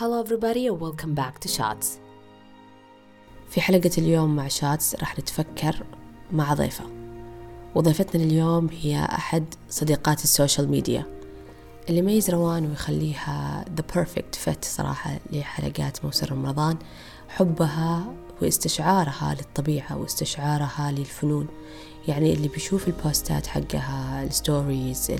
Hello 0.00 0.18
everybody 0.24 0.66
and 0.66 0.80
welcome 0.80 1.14
back 1.14 1.38
to 1.38 1.48
Shots. 1.48 1.86
في 3.50 3.60
حلقة 3.60 3.90
اليوم 3.98 4.36
مع 4.36 4.48
Shots 4.48 4.94
راح 4.94 5.18
نتفكر 5.18 5.82
مع 6.32 6.54
ضيفة. 6.54 6.84
وضيفتنا 7.74 8.24
اليوم 8.24 8.68
هي 8.68 9.04
أحد 9.04 9.44
صديقات 9.68 10.24
ال 10.24 10.31
social 10.31 10.70
media. 10.70 11.04
اللي 11.88 11.98
يميز 11.98 12.30
روان 12.30 12.66
ويخليها 12.66 13.64
the 13.76 13.96
perfect 13.96 14.46
fit 14.46 14.62
صراحة 14.62 15.18
لحلقات 15.32 16.04
موسم 16.04 16.26
رمضان 16.26 16.76
حبها 17.28 18.14
واستشعارها 18.42 19.34
للطبيعة 19.34 19.96
واستشعارها 19.96 20.92
للفنون. 20.92 21.48
يعني 22.08 22.32
اللي 22.32 22.48
بيشوف 22.48 22.88
البوستات 22.88 23.46
حقها 23.46 24.22
ال 24.24 24.35
stories 24.35 25.12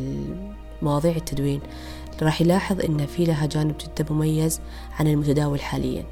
مواضيع 0.82 1.16
التدوين 1.16 1.60
راح 2.22 2.40
يلاحظ 2.40 2.80
إن 2.80 3.06
في 3.06 3.24
لها 3.24 3.46
جانب 3.46 3.74
جدا 3.78 4.12
مميز 4.12 4.60
عن 5.00 5.06
المتداول 5.06 5.60
حاليا 5.60 6.04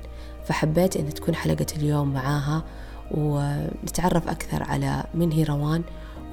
فحبيت 0.46 0.97
أن 0.97 1.15
تكون 1.15 1.34
حلقة 1.34 1.66
اليوم 1.77 2.12
معاها 2.12 2.65
ونتعرف 3.11 4.28
أكثر 4.28 4.62
على 4.62 5.05
من 5.15 5.33
هي 5.33 5.42
روان 5.42 5.83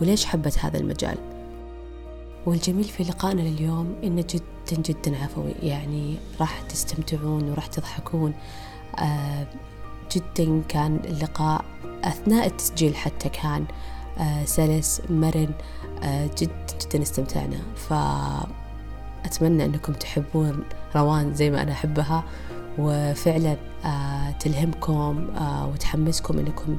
وليش 0.01 0.25
حبت 0.25 0.59
هذا 0.59 0.77
المجال. 0.77 1.17
والجميل 2.45 2.83
في 2.83 3.03
لقائنا 3.03 3.41
لليوم 3.41 3.95
إنه 4.03 4.25
جدا 4.29 4.81
جدا 4.81 5.23
عفوي 5.23 5.51
يعني 5.63 6.15
راح 6.39 6.61
تستمتعون 6.61 7.49
وراح 7.49 7.67
تضحكون. 7.67 8.33
آه 8.99 9.47
جدا 10.15 10.61
كان 10.67 10.99
اللقاء 11.05 11.65
أثناء 12.03 12.47
التسجيل 12.47 12.95
حتى 12.95 13.29
كان 13.29 13.65
آه 14.17 14.45
سلس 14.45 15.01
مرن 15.09 15.49
آه 16.03 16.29
جدا 16.37 16.53
جدا 16.85 17.01
استمتعنا. 17.01 17.59
فأتمنى 19.23 19.65
أنكم 19.65 19.93
تحبون 19.93 20.63
روان 20.95 21.33
زي 21.33 21.51
ما 21.51 21.61
أنا 21.61 21.71
أحبها 21.71 22.23
وفعلا 22.79 23.55
آه 23.85 24.31
تلهمكم 24.39 25.27
آه 25.37 25.67
وتحمسكم 25.67 26.39
أنكم 26.39 26.77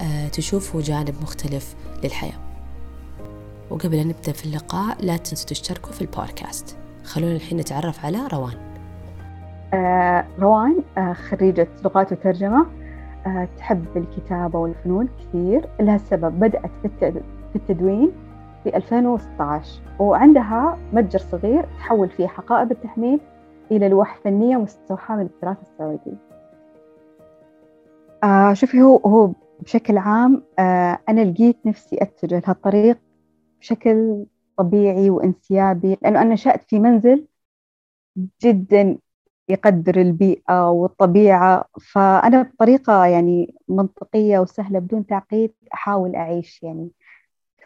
آه 0.00 0.28
تشوفوا 0.28 0.80
جانب 0.80 1.14
مختلف 1.22 1.74
للحياة. 2.04 2.38
وقبل 3.70 3.94
أن 3.94 4.08
نبدأ 4.08 4.32
في 4.32 4.46
اللقاء 4.46 4.96
لا 5.04 5.16
تنسوا 5.16 5.48
تشتركوا 5.48 5.92
في 5.92 6.00
البودكاست. 6.00 6.76
خلونا 7.04 7.36
الحين 7.36 7.58
نتعرف 7.58 8.04
على 8.04 8.18
روان. 8.32 8.54
روان 10.38 10.82
خريجة 11.14 11.68
لغات 11.84 12.12
وترجمة. 12.12 12.66
تحب 13.58 13.86
الكتابة 13.96 14.58
والفنون 14.58 15.08
كثير. 15.18 15.68
لها 15.80 15.98
سبب 15.98 16.40
بدأت 16.40 16.70
في 16.82 17.56
التدوين. 17.56 18.12
في 18.64 18.76
2016 18.76 19.82
وعندها 19.98 20.78
متجر 20.92 21.18
صغير 21.18 21.62
تحول 21.64 22.08
فيه 22.10 22.26
حقائب 22.26 22.70
التحميل 22.70 23.20
إلى 23.70 23.88
لوح 23.88 24.18
فنية 24.24 24.56
مستوحاة 24.56 25.16
من 25.16 25.22
التراث 25.22 25.56
السعودي. 25.62 26.16
آه 28.24 28.52
شوفي 28.52 28.82
هو 28.82 28.96
هو 28.96 29.32
بشكل 29.60 29.98
عام 29.98 30.42
آه 30.58 30.98
أنا 31.08 31.20
لقيت 31.20 31.56
نفسي 31.66 31.96
أتجه 32.02 32.40
لهالطريق 32.40 32.98
بشكل 33.60 34.26
طبيعي 34.56 35.10
وانسيابي 35.10 35.98
لأنه 36.02 36.22
أنا 36.22 36.34
نشأت 36.34 36.64
في 36.64 36.78
منزل 36.78 37.26
جدا 38.42 38.98
يقدر 39.48 40.00
البيئة 40.00 40.70
والطبيعة. 40.70 41.64
فأنا 41.92 42.42
بطريقة 42.42 43.04
يعني 43.06 43.54
منطقية 43.68 44.38
وسهلة 44.38 44.78
بدون 44.78 45.06
تعقيد 45.06 45.54
أحاول 45.74 46.16
أعيش 46.16 46.62
يعني. 46.62 46.90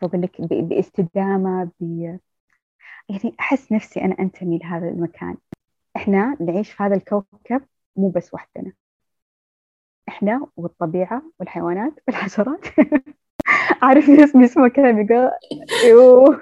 أقول 0.04 0.22
لك 0.22 0.40
باستدامة 0.40 1.70
ب 1.80 2.18
يعني 3.08 3.34
أحس 3.40 3.72
نفسي 3.72 4.00
أنا 4.00 4.16
أنتمي 4.18 4.58
لهذا 4.58 4.88
المكان. 4.88 5.36
إحنا 5.96 6.36
نعيش 6.40 6.72
في 6.72 6.82
هذا 6.82 6.94
الكوكب 6.94 7.62
مو 7.96 8.08
بس 8.08 8.34
وحدنا. 8.34 8.72
إحنا 10.08 10.46
والطبيعة 10.56 11.22
والحيوانات 11.40 11.92
والحشرات. 12.08 12.66
عارف 13.82 14.08
ناس 14.08 14.36
بيسمعوا 14.36 14.68
كلام 14.68 15.00
يقول 15.00 15.30
يوه 15.84 16.40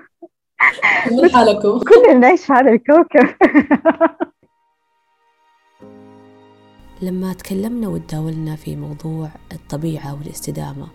حالكم. 1.32 1.78
كلنا 1.78 2.12
نعيش 2.12 2.46
في 2.46 2.52
هذا 2.52 2.72
الكوكب. 2.72 3.28
لما 7.02 7.32
تكلمنا 7.32 7.88
وتداولنا 7.88 8.56
في 8.56 8.76
موضوع 8.76 9.28
الطبيعة 9.52 10.14
والاستدامة 10.14 10.88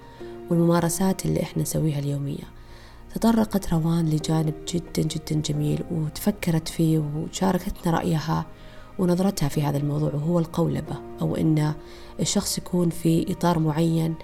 والممارسات 0.49 1.25
اللي 1.25 1.43
إحنا 1.43 1.61
نسويها 1.61 1.99
اليومية 1.99 2.54
تطرقت 3.15 3.73
روان 3.73 4.05
لجانب 4.05 4.53
جدا 4.67 5.01
جدا 5.01 5.41
جميل 5.41 5.83
وتفكرت 5.91 6.67
فيه 6.67 6.99
وشاركتنا 7.15 7.93
رأيها 7.93 8.45
ونظرتها 8.99 9.49
في 9.49 9.61
هذا 9.61 9.77
الموضوع 9.77 10.13
وهو 10.13 10.39
القولبة 10.39 10.95
أو 11.21 11.35
أن 11.35 11.73
الشخص 12.19 12.57
يكون 12.57 12.89
في 12.89 13.31
إطار 13.31 13.59
معين 13.59 14.15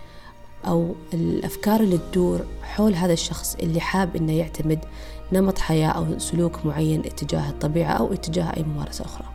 أو 0.68 0.96
الأفكار 1.13 1.79
اللي 1.79 1.97
تدور 1.97 2.46
حول 2.63 2.94
هذا 2.94 3.13
الشخص 3.13 3.56
اللي 3.56 3.79
حاب 3.79 4.16
أنه 4.16 4.34
يعتمد 4.34 4.79
نمط 5.34 5.59
حياة 5.59 5.90
أو 5.90 6.19
سلوك 6.19 6.66
معين 6.66 7.00
اتجاه 7.00 7.50
الطبيعة 7.50 7.91
أو 7.91 8.13
اتجاه 8.13 8.58
أي 8.58 8.63
ممارسة 8.63 9.06
أخرى. 9.06 9.28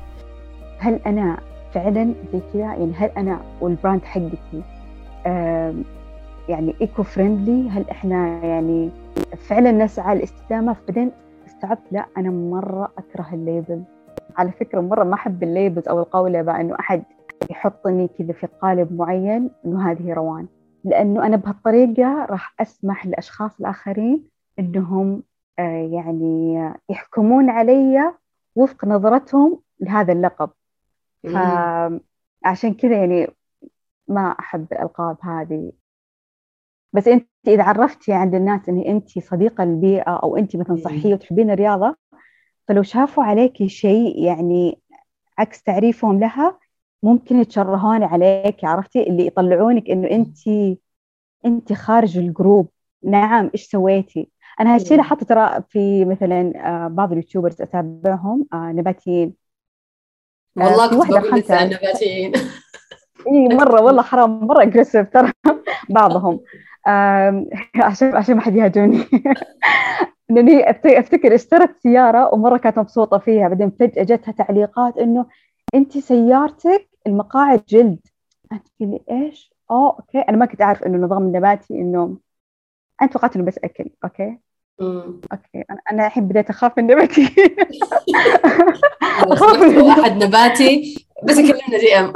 هل 0.79 1.01
أنا 1.07 1.41
فعلا 1.75 2.15
زي 2.33 2.41
كذا 2.53 2.63
يعني 2.63 2.93
هل 2.97 3.11
أنا 3.17 3.41
وال 3.61 3.73
brand 3.73 4.05
حقتي؟ 4.05 4.63
يعني 6.49 6.75
eco 6.81 7.03
friendly 7.03 7.71
هل 7.71 7.91
إحنا 7.91 8.45
يعني 8.45 8.91
فعلا 9.49 9.73
نسعى 9.73 10.15
للاستدامة؟ 10.17 10.73
فبعدين 10.73 11.13
استوعبت 11.47 11.93
لا 11.93 12.07
أنا 12.17 12.31
مرة 12.31 12.93
أكره 12.99 13.29
ال 13.33 13.40
label. 13.40 13.83
على 14.37 14.53
فكرة 14.53 14.81
مرة 14.81 15.05
ما 15.05 15.15
أحب 15.15 15.43
ال 15.43 15.49
labels 15.49 15.89
أو 15.89 16.01
القولبه 16.01 16.61
إنه 16.61 16.75
أحد 16.81 17.03
يحطني 17.51 18.09
كذا 18.09 18.33
في 18.33 18.47
قالب 18.63 18.93
معين 18.93 19.51
إنه 19.67 19.91
هذه 19.91 20.13
روان. 20.13 20.47
لأنه 20.85 21.27
أنا 21.27 21.37
بهالطريقة 21.37 22.25
راح 22.25 22.55
أسمح 22.61 23.07
للاشخاص 23.07 23.61
الآخرين 23.61 24.25
إنهم 24.59 25.23
آه 25.59 25.89
يعني 25.93 26.73
يحكمون 26.91 27.51
علي 27.51 28.13
وفق 28.57 28.85
نظرتهم 28.85 29.61
لهذا 29.81 30.13
اللقب. 30.13 30.51
فعشان 31.25 32.75
كذا 32.75 32.97
يعني 32.97 33.29
ما 34.09 34.29
أحب 34.41 34.67
الألقاب 34.73 35.17
هذه. 35.23 35.73
بس 36.93 37.09
انت 37.09 37.29
اذا 37.47 37.63
عرفتي 37.63 38.13
عند 38.13 38.35
الناس 38.35 38.69
ان 38.69 38.81
انت 38.81 39.19
صديقة 39.19 39.65
للبيئة 39.65 40.11
أو 40.11 40.37
انت 40.37 40.57
مثلا 40.57 40.77
صحية 40.77 41.15
وتحبين 41.15 41.51
الرياضة 41.51 41.97
فلو 42.69 42.83
شافوا 42.83 43.25
عليك 43.25 43.67
شيء 43.67 44.25
يعني 44.25 44.79
عكس 45.39 45.63
تعريفهم 45.63 46.21
لها 46.21 46.59
ممكن 47.03 47.41
يتشرهون 47.41 48.03
عليك 48.03 48.65
عرفتي؟ 48.65 49.03
اللي 49.03 49.27
يطلعونك 49.27 49.91
انه 49.91 50.11
انت 50.11 50.39
انت 51.47 51.73
خارج 51.73 52.19
ال 52.19 52.26
group. 52.26 52.69
نعم 53.03 53.51
إيش 53.55 53.67
سويتي؟ 53.67 54.31
أنا 54.61 54.75
هالشيء 54.75 54.97
لاحظته 54.97 55.27
ترى 55.27 55.63
في 55.69 56.05
مثلا 56.05 56.53
بعض 56.89 57.13
ال 57.13 57.18
YouTubers 57.18 57.63
أتابعهم 57.63 58.47
نباتيين. 58.55 59.35
والله 60.57 60.89
كنت 60.89 61.11
بقول 61.11 61.45
النباتيين 61.51 62.33
إي 63.27 63.49
مرة 63.49 63.83
والله 63.83 64.03
حرام 64.03 64.47
مرة 64.47 64.63
aggressive 64.63 65.09
ترى. 65.09 65.33
بعضهم. 65.91 66.41
عشان 67.87 68.17
عشان 68.17 68.37
ما 68.37 68.41
حد 68.43 68.57
يهاجمني. 68.57 69.05
لأني 70.31 70.71
أفتكر 70.71 71.35
اشترت 71.35 71.77
سيارة 71.83 72.35
ومرة 72.35 72.57
كانت 72.57 72.79
مبسوطة 72.79 73.19
فيها. 73.19 73.49
بعدين 73.49 73.71
فجأة 73.71 74.03
جتها 74.05 74.33
تعليقات 74.33 74.99
إنه 74.99 75.27
أنت 75.75 75.99
سيارتك 75.99 76.89
المقاعد 77.07 77.63
جلد. 77.69 77.99
أنت 78.53 78.67
لي 78.81 79.01
إيش؟ 79.11 79.55
أوه 79.71 79.91
okay. 79.91 80.19
أنا 80.19 80.37
ما 80.37 80.47
كنت 80.47 80.63
أعرف 80.63 80.83
إنه 80.83 80.97
النظام 80.97 81.23
النباتي 81.23 81.75
إنه 81.75 82.19
أنا 83.03 83.11
توقعت 83.11 83.37
إنه 83.37 83.45
بس 83.45 83.59
أكل. 83.59 83.91
okay؟ 84.05 84.39
مم. 84.81 85.21
okay. 85.33 85.65
أنا 85.93 86.07
الحين 86.07 86.29
بديت 86.29 86.51
أخاف 86.51 86.79
من 86.79 86.91
النباتي 86.91 87.29
أخاف 89.33 89.57
من 89.63 89.91
احد 89.91 90.25
نباتي. 90.25 91.07
بس 91.25 91.37
كلمنا 91.37 91.79
DM. 91.81 92.13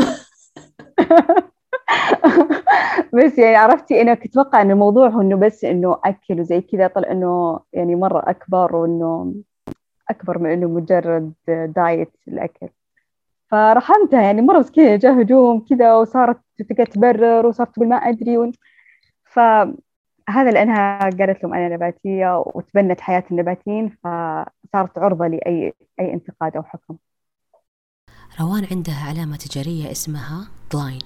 بس 3.14 3.38
يعني 3.38 3.56
عرفتي 3.56 4.02
أنا 4.02 4.14
كنت 4.14 4.26
أتوقع 4.26 4.62
ان 4.62 4.70
الموضوع 4.70 5.08
هو 5.08 5.20
إنه 5.20 5.36
بس 5.36 5.64
إنه 5.64 6.00
أكل 6.04 6.40
وزي 6.40 6.60
كذا 6.60 6.86
طلع 6.86 7.10
إنه 7.10 7.60
يعني 7.72 7.94
مرة 7.96 8.30
أكبر 8.30 8.76
وإنه 8.76 9.34
أكبر 10.10 10.38
من 10.38 10.50
إنه 10.50 10.68
مجرد 10.68 11.32
diet 11.48 12.12
الأكل. 12.28 12.68
فرحمتها 13.50 14.22
يعني 14.22 14.42
مرة 14.42 14.58
مسكينة 14.58 14.96
جاء 14.96 15.22
هجوم 15.22 15.60
كذا 15.60 15.94
وصارت 15.94 16.40
تبرر 16.94 17.46
وصارت 17.46 17.74
تقول 17.74 17.88
ما 17.88 17.96
أدري 17.96 18.38
و... 18.38 18.52
فهذا 19.24 20.50
لانها 20.52 20.98
قالت 20.98 21.44
لهم 21.44 21.54
أنا 21.54 21.68
نباتية 21.68 22.38
وتبنت 22.46 23.00
حياة 23.00 23.24
النباتيين 23.30 23.88
فصارت 23.88 24.98
عرضة 24.98 25.26
لاي 25.26 25.74
أي 26.00 26.12
انتقاد 26.14 26.56
أو 26.56 26.62
حكم. 26.62 26.96
روان 28.40 28.66
عندها 28.70 29.08
علامة 29.08 29.36
تجارية 29.36 29.90
اسمها 29.90 30.48
جلاين 30.72 31.02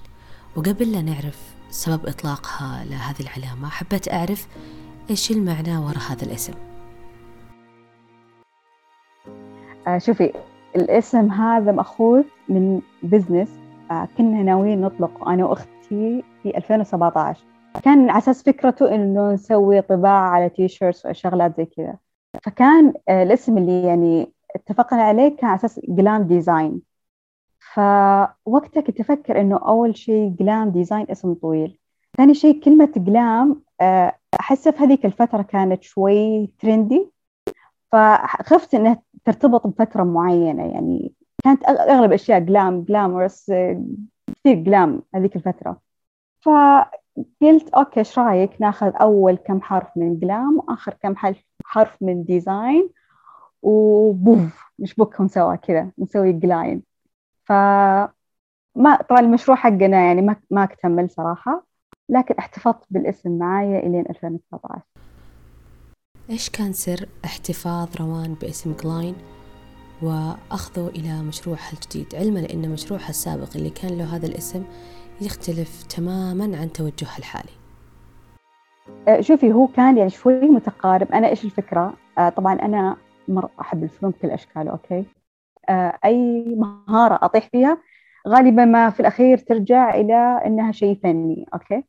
وقبل 0.55 0.91
لا 0.91 1.01
نعرف 1.01 1.54
سبب 1.69 2.05
إطلاقها 2.05 2.85
لهذه 2.85 3.19
العلامة. 3.19 3.69
حبيت 3.69 4.13
أعرف 4.13 4.47
إيش 5.09 5.31
المعنى 5.31 5.77
وراء 5.77 6.11
هذا 6.11 6.23
الاسم. 6.25 6.53
آه 9.87 9.97
شوفي 9.97 10.33
الاسم 10.75 11.31
هذا 11.31 11.71
مأخوذ 11.71 12.23
من 12.49 12.81
business 13.03 13.49
آه، 13.91 14.07
كنا 14.17 14.43
ناويين 14.43 14.81
نطلق 14.81 15.27
أنا 15.29 15.45
وأختي 15.45 16.23
في 16.43 16.57
2017 16.57 17.43
كان 17.83 18.09
على 18.09 18.17
أساس 18.17 18.43
فكرته 18.43 18.95
إنه 18.95 19.31
نسوي 19.33 19.81
طباعة 19.81 20.29
على 20.29 20.49
T-shirts 20.49 21.05
وشغلات 21.05 21.57
زي 21.57 21.65
كذا. 21.65 21.95
فكان 22.43 22.93
آه، 23.09 23.23
الاسم 23.23 23.57
اللي 23.57 23.83
يعني 23.83 24.33
اتفقنا 24.55 25.01
عليه 25.03 25.37
كان 25.37 25.49
على 25.49 25.55
أساس 25.55 25.79
glam 25.89 26.23
design 26.23 26.81
فوقتها 27.75 28.81
كنت 28.81 28.99
أفكر 28.99 29.41
إنه 29.41 29.57
أول 29.57 29.97
شيء 29.97 30.35
glam 30.39 30.69
design 30.69 31.05
اسم 31.11 31.33
طويل. 31.33 31.79
ثاني 32.17 32.33
شيء 32.33 32.63
كلمة 32.63 32.91
glam 32.97 33.61
آه، 33.81 34.15
أحس 34.39 34.67
في 34.67 34.83
هذيك 34.83 35.05
الفترة 35.05 35.41
كانت 35.41 35.83
شوي 35.83 36.47
trendy 36.59 37.11
فخفت 37.91 38.75
إنها 38.75 39.01
ترتبط 39.25 39.67
بفترة 39.67 40.03
معينة 40.03 40.63
يعني 40.65 41.13
كانت 41.43 41.63
أغلب 41.65 42.11
أشياء 42.11 42.39
glam 42.39 42.81
glamorous 42.83 43.45
كثير 44.35 44.55
glam 44.55 45.01
هذيك 45.15 45.35
الفترة. 45.35 45.81
فقلت 46.41 47.69
okay 47.75 47.99
إيش 47.99 48.19
رأيك 48.19 48.61
ناخذ 48.61 48.91
أول 49.01 49.35
كم 49.35 49.61
حرف 49.61 49.87
من 49.97 50.19
glam 50.19 50.57
وآخر 50.57 50.93
كم 51.01 51.15
حرف 51.65 51.97
من 52.01 52.23
design 52.23 52.89
و 53.61 53.82
poof 53.82 54.65
نشبكهم 54.79 55.27
سوا 55.27 55.55
كذا 55.55 55.91
نسوي 55.99 56.33
جلاين 56.33 56.94
ف 57.45 57.51
ما 58.75 58.95
طبعا 59.09 59.19
المشروع 59.19 59.57
حقنا 59.57 60.05
يعني 60.05 60.21
ما 60.21 60.35
ما 60.51 60.63
اكتمل 60.63 61.09
صراحة 61.09 61.65
لكن 62.09 62.35
احتفظت 62.39 62.85
بالاسم 62.89 63.37
معايا 63.37 63.79
إلين 63.79 64.05
2019 64.09 64.81
إيش 66.29 66.49
كان 66.49 66.73
سر 66.73 67.09
احتفاظ 67.25 67.95
روان 67.95 68.33
باسم 68.33 68.73
جلاين؟ 68.73 69.15
وأخذه 70.01 70.87
إلى 70.87 71.21
مشروعها 71.23 71.71
الجديد 71.73 72.15
علما 72.15 72.47
أن 72.53 72.69
مشروعها 72.69 73.09
السابق 73.09 73.49
اللي 73.55 73.69
كان 73.69 73.97
له 73.97 74.15
هذا 74.15 74.25
الاسم 74.25 74.63
يختلف 75.21 75.83
تماما 75.83 76.57
عن 76.57 76.73
توجهها 76.73 77.17
الحالي. 77.19 77.51
أه، 79.07 79.21
شوفي 79.21 79.53
هو 79.53 79.67
كان 79.67 79.97
يعني 79.97 80.09
شوي 80.09 80.49
متقارب. 80.49 81.11
أنا 81.11 81.29
إيش 81.29 81.45
الفكرة؟ 81.45 81.93
أه، 82.17 82.29
طبعا 82.29 82.53
أنا 82.53 82.97
مرة 83.27 83.49
أحب 83.61 83.83
الفنون 83.83 84.11
بكل 84.11 84.31
أشكاله 84.31 84.71
okay؟ 84.71 85.05
أه، 85.69 85.99
أي 86.05 86.45
مهارة 86.55 87.19
أطيح 87.25 87.49
فيها 87.49 87.77
غالبا 88.27 88.65
ما 88.65 88.89
في 88.89 88.99
الأخير 88.99 89.37
ترجع 89.37 89.95
إلى 89.95 90.15
إنها 90.45 90.71
شيء 90.71 90.99
فني 91.03 91.45
okay؟ 91.53 91.83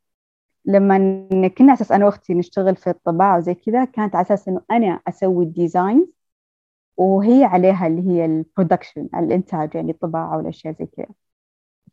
لما 0.64 1.08
كنا 1.48 1.72
أساس 1.72 1.92
أنا 1.92 2.04
وأختي 2.06 2.34
نشتغل 2.34 2.76
في 2.76 2.90
الطباعة 2.90 3.38
وزي 3.38 3.54
كذا 3.54 3.84
كانت 3.84 4.16
على 4.16 4.22
أساس 4.26 4.48
إنه 4.48 4.60
أنا 4.70 5.00
أسوي 5.08 5.44
ال 5.44 5.52
designs 5.52 6.06
وهي 6.96 7.44
عليها 7.44 7.86
اللي 7.86 8.10
هي 8.10 8.24
ال 8.24 8.32
production 8.32 9.08
الإنتاج 9.14 9.74
يعني 9.74 9.92
الطباعة 9.92 10.36
والأشياء 10.36 10.74
زي 10.78 10.86
كذا. 10.86 11.06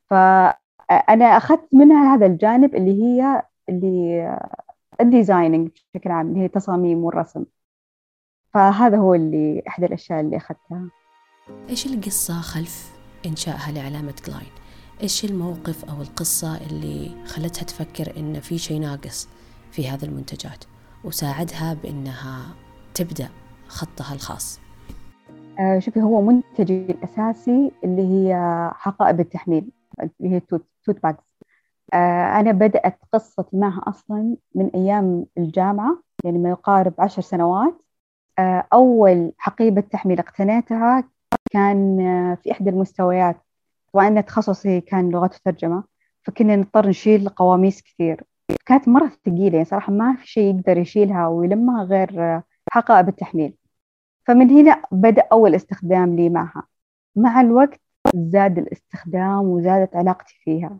فانا 0.10 1.26
أخذت 1.26 1.74
منها 1.74 2.16
هذا 2.16 2.26
الجانب 2.26 2.76
اللي 2.76 3.04
هي 3.04 3.44
اللي 3.70 4.40
ال 5.02 5.09
designing 5.09 5.70
بشكل 5.96 6.12
عام 6.12 6.28
اللي 6.30 6.40
هي 6.42 6.46
التصاميم 6.46 7.04
والرسم. 7.04 7.46
فهذا 8.54 8.98
هو 8.98 9.14
اللي 9.14 9.64
إحدى 9.68 9.86
الأشياء 9.86 10.20
اللي 10.22 10.38
أخذتها. 10.38 10.90
إيش 11.50 11.86
القصة 11.86 12.42
خلف 12.42 12.94
إنشائها 13.26 13.72
لعلامة 13.72 14.14
جلاين 14.28 14.52
إيش 15.02 15.26
الموقف 15.26 15.86
أو 15.86 16.02
القصة 16.02 16.58
اللي 16.58 17.26
خلتها 17.26 17.64
تفكر 17.64 18.18
إن 18.18 18.40
في 18.40 18.58
شيء 18.58 18.82
ناقص 18.82 19.30
في 19.72 19.90
هذه 19.90 20.04
المنتجات؟ 20.04 20.64
وساعدها 21.04 21.74
بإنها 21.74 22.56
تبدأ 22.94 23.30
خطها 23.68 24.14
الخاص. 24.14 24.60
آه 25.60 25.80
شوفي 25.80 26.02
هو 26.02 26.22
منتجي 26.22 26.86
الأساسي 26.86 27.72
اللي 27.84 28.02
هي 28.02 28.36
حقائب 28.76 29.20
التحميل 29.20 29.72
اللي 30.02 30.36
هي 30.36 30.40
tote, 30.40 30.66
tote 30.86 31.04
bags. 31.04 31.24
آه 31.94 32.40
أنا 32.40 32.52
بدأت 32.52 33.00
قصتي 33.14 33.58
معها 33.58 33.82
أصلا 33.88 34.36
من 34.56 34.70
أيام 34.76 35.26
الجامعة 35.38 36.04
يعني 36.24 36.38
ما 36.38 36.50
يقارب 36.50 36.94
عشر 37.00 37.22
سنوات. 37.22 37.82
آه 38.40 38.68
أول 38.74 39.32
حقيبة 39.38 39.82
تحميل 39.82 40.20
اقتنيتها 40.20 41.04
كان 41.54 42.00
آه، 42.02 42.36
في 42.36 42.52
إحدى 42.52 42.70
المستويات 42.70 43.38
وأنا 43.94 44.22
تخصصي 44.22 44.82
كان 44.82 45.10
لغات 45.10 45.36
وترجمة 45.36 45.84
فكنا 46.24 46.56
نضطر 46.56 46.90
نشيل 46.90 47.30
قواميس 47.30 47.82
كثير. 47.82 48.24
كانت 48.66 48.88
مرة 48.88 49.12
ثقيلة 49.26 49.54
يعني 49.54 49.66
صراحة 49.66 49.94
ما 49.94 50.16
في 50.16 50.28
شيء 50.28 50.56
يقدر 50.56 50.78
يشيلها 50.78 51.28
ويلمها 51.28 51.84
غير 51.84 52.42
حقائب 52.72 53.10
التحميل. 53.10 53.54
فمن 54.28 54.50
هنا 54.52 54.82
بدأ 54.92 55.24
أول 55.32 55.56
استخدام 55.56 56.16
لي 56.16 56.30
معها. 56.30 56.64
مع 57.16 57.42
الوقت 57.42 57.82
زاد 58.16 58.58
الاستخدام 58.60 59.42
وزادت 59.42 59.96
علاقتي 59.96 60.36
فيها. 60.44 60.80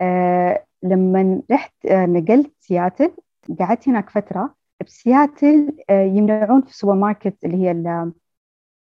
أه 0.00 0.64
لما 0.82 1.42
رحت 1.52 1.86
أه 1.86 2.06
نقلت 2.06 2.52
سياتل 2.60 3.12
قعدت 3.60 3.88
هناك 3.88 4.10
فترة 4.10 4.54
بسياتل 4.80 5.76
يمنعون 5.90 6.62
في 6.62 6.68
السوبر 6.70 6.94
ماركت 6.94 7.44
اللي 7.44 7.56
هي 7.56 7.70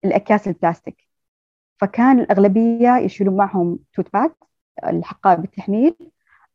الأكياس 0.05 0.49
البلاستيك. 0.49 1.04
فكان 1.85 2.21
الأغلبية 2.21 2.97
يشيلون 2.97 3.37
معهم 3.37 3.79
tote 3.95 4.13
bag 4.13 4.37
الحقائب 4.85 5.41
بالتحميل 5.41 5.97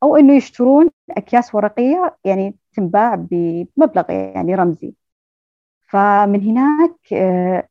أو 0.03 0.15
إنه 0.15 0.33
يشترون 0.33 0.89
أكياس 1.09 1.55
ورقية 1.55 2.17
يعني 2.25 2.55
تنباع 2.73 3.15
بمبلغ 3.15 4.11
يعني 4.11 4.55
رمزي. 4.55 4.93
فمن 5.87 6.41
هناك 6.41 7.13
آه، 7.13 7.67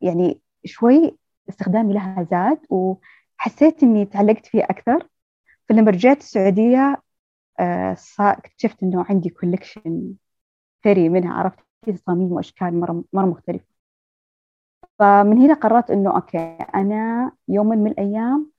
يعني 0.00 0.40
شوي 0.64 1.18
استخدامي 1.48 1.94
لها 1.94 2.26
زاد 2.30 2.60
وحسيت 2.70 3.82
إني 3.82 4.04
تعلقت 4.06 4.46
فيها 4.46 4.64
أكثر. 4.64 5.08
فلما 5.68 5.90
رجعت 5.90 6.18
السعودية 6.18 7.02
آه، 7.60 7.96
اكتشفت 8.20 8.82
إنه 8.82 9.06
عندي 9.08 9.28
collection 9.30 10.14
ثري 10.84 11.08
منها 11.08 11.34
عرفت 11.34 11.58
تصاميم 11.86 12.32
وأشكال 12.32 12.80
مرة 13.12 13.26
مختلفة. 13.26 13.71
فمن 14.98 15.38
هنا 15.38 15.54
قررت 15.54 15.90
إنه 15.90 16.14
okay 16.14 16.38
أنا 16.74 17.32
يوم 17.48 17.68
من 17.68 17.86
الأيام 17.90 18.50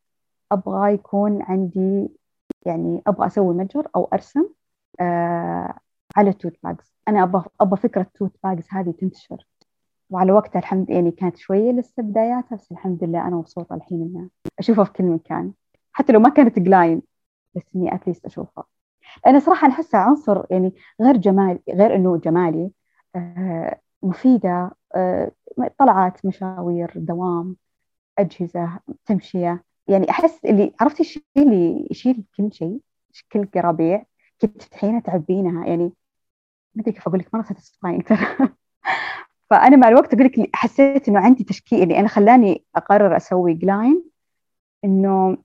أبغى 0.52 0.94
يكون 0.94 1.42
عندي 1.42 2.10
يعني 2.66 3.02
أبغى 3.08 3.28
أسوي 3.28 3.54
متجر 3.54 3.88
أو 3.96 4.10
أرسم 4.14 4.50
آه 5.00 5.78
على 6.18 6.30
ال 6.30 6.35
tote 6.35 6.54
bags 6.64 6.94
أنا 7.08 7.24
أبغى 7.24 7.44
أبغى 7.62 7.78
فكرة 7.78 8.02
ال 8.02 8.08
tote 8.08 8.32
bags 8.44 8.66
هذه 8.72 8.92
تنتشر. 8.92 9.48
وعلى 10.10 10.32
وقتها 10.32 10.60
الحمد 10.60 10.90
يعني 10.90 11.12
كانت 11.12 11.38
شوية 11.38 11.72
لسه 11.72 12.04
بداياتها 12.04 12.56
بس 12.56 12.72
الحمد 12.72 13.04
لله 13.04 13.28
أنا 13.28 13.36
مبسوطة 13.36 13.76
الحين 13.76 14.02
إني 14.02 14.30
أشوفها 14.60 14.84
في 14.84 14.94
كل 14.94 15.04
مكان. 15.04 15.52
حتى 15.94 16.14
لو 16.14 16.20
ما 16.20 16.30
كانت 16.30 16.60
جلاين 16.60 17.02
بس 17.56 17.64
إني 17.76 17.96
at 17.96 18.04
least 18.04 18.26
أشوفها. 18.26 18.64
أنا 19.28 19.40
صراحة 19.40 19.68
احسها 19.68 20.00
عنصر 20.00 20.44
يعني 20.52 20.74
غير 21.02 21.18
جمال 21.18 21.60
غير 21.70 21.96
إنه 21.96 22.18
جمالي 22.18 22.72
آه 23.16 23.80
مفيدة 24.04 24.72
طلعات 25.80 26.26
مشاوير 26.26 26.92
دوام 26.96 27.56
أجهزة 28.20 28.80
تمشية. 29.06 29.64
يعني 29.88 30.10
أحس 30.10 30.46
اللي 30.46 30.74
عرفتي 30.82 31.04
الشيء 31.04 31.24
اللي 31.38 31.88
يشيل 31.92 32.24
كل 32.38 32.54
شيء 32.54 32.80
كل 33.32 33.46
قرابيع؟ 33.46 34.06
كنت 34.42 34.58
تفتحينها 34.62 35.00
تعبينها. 35.00 35.66
يعني 35.68 35.84
ما 36.76 36.82
أدري 36.82 36.92
كيف 36.92 37.08
أقول 37.08 37.20
لك 37.20 37.34
مره 37.36 37.44
satisfying 37.44 38.04
ترى 38.04 38.18
فأنا 39.50 39.78
مع 39.78 39.88
الوقت 39.88 40.14
أقول 40.14 40.26
لك 40.26 40.50
حسيت 40.56 41.10
إنه 41.10 41.20
عندي 41.20 41.44
تشكيل. 41.44 41.84
اللي 41.84 42.00
أنا 42.00 42.08
خلاني 42.08 42.66
أقرر 42.76 43.18
أسوي 43.18 43.54
جلاين 43.54 44.04
إنه 44.86 45.38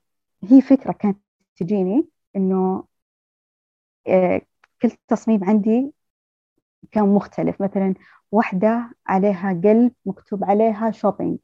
هي 0.44 0.60
فكرة 0.60 0.92
كانت 0.92 1.18
تجيني 1.56 2.08
إنه 2.36 2.84
آه، 4.08 4.42
كل 4.82 4.90
تصميم 5.08 5.44
عندي 5.44 5.92
كان 6.92 7.08
مختلف. 7.08 7.62
مثلا 7.62 7.94
واحدة 8.32 8.90
عليها 9.06 9.52
قلب 9.64 9.92
مكتوب 10.06 10.44
عليها 10.44 10.90
شوبينج 10.90 11.38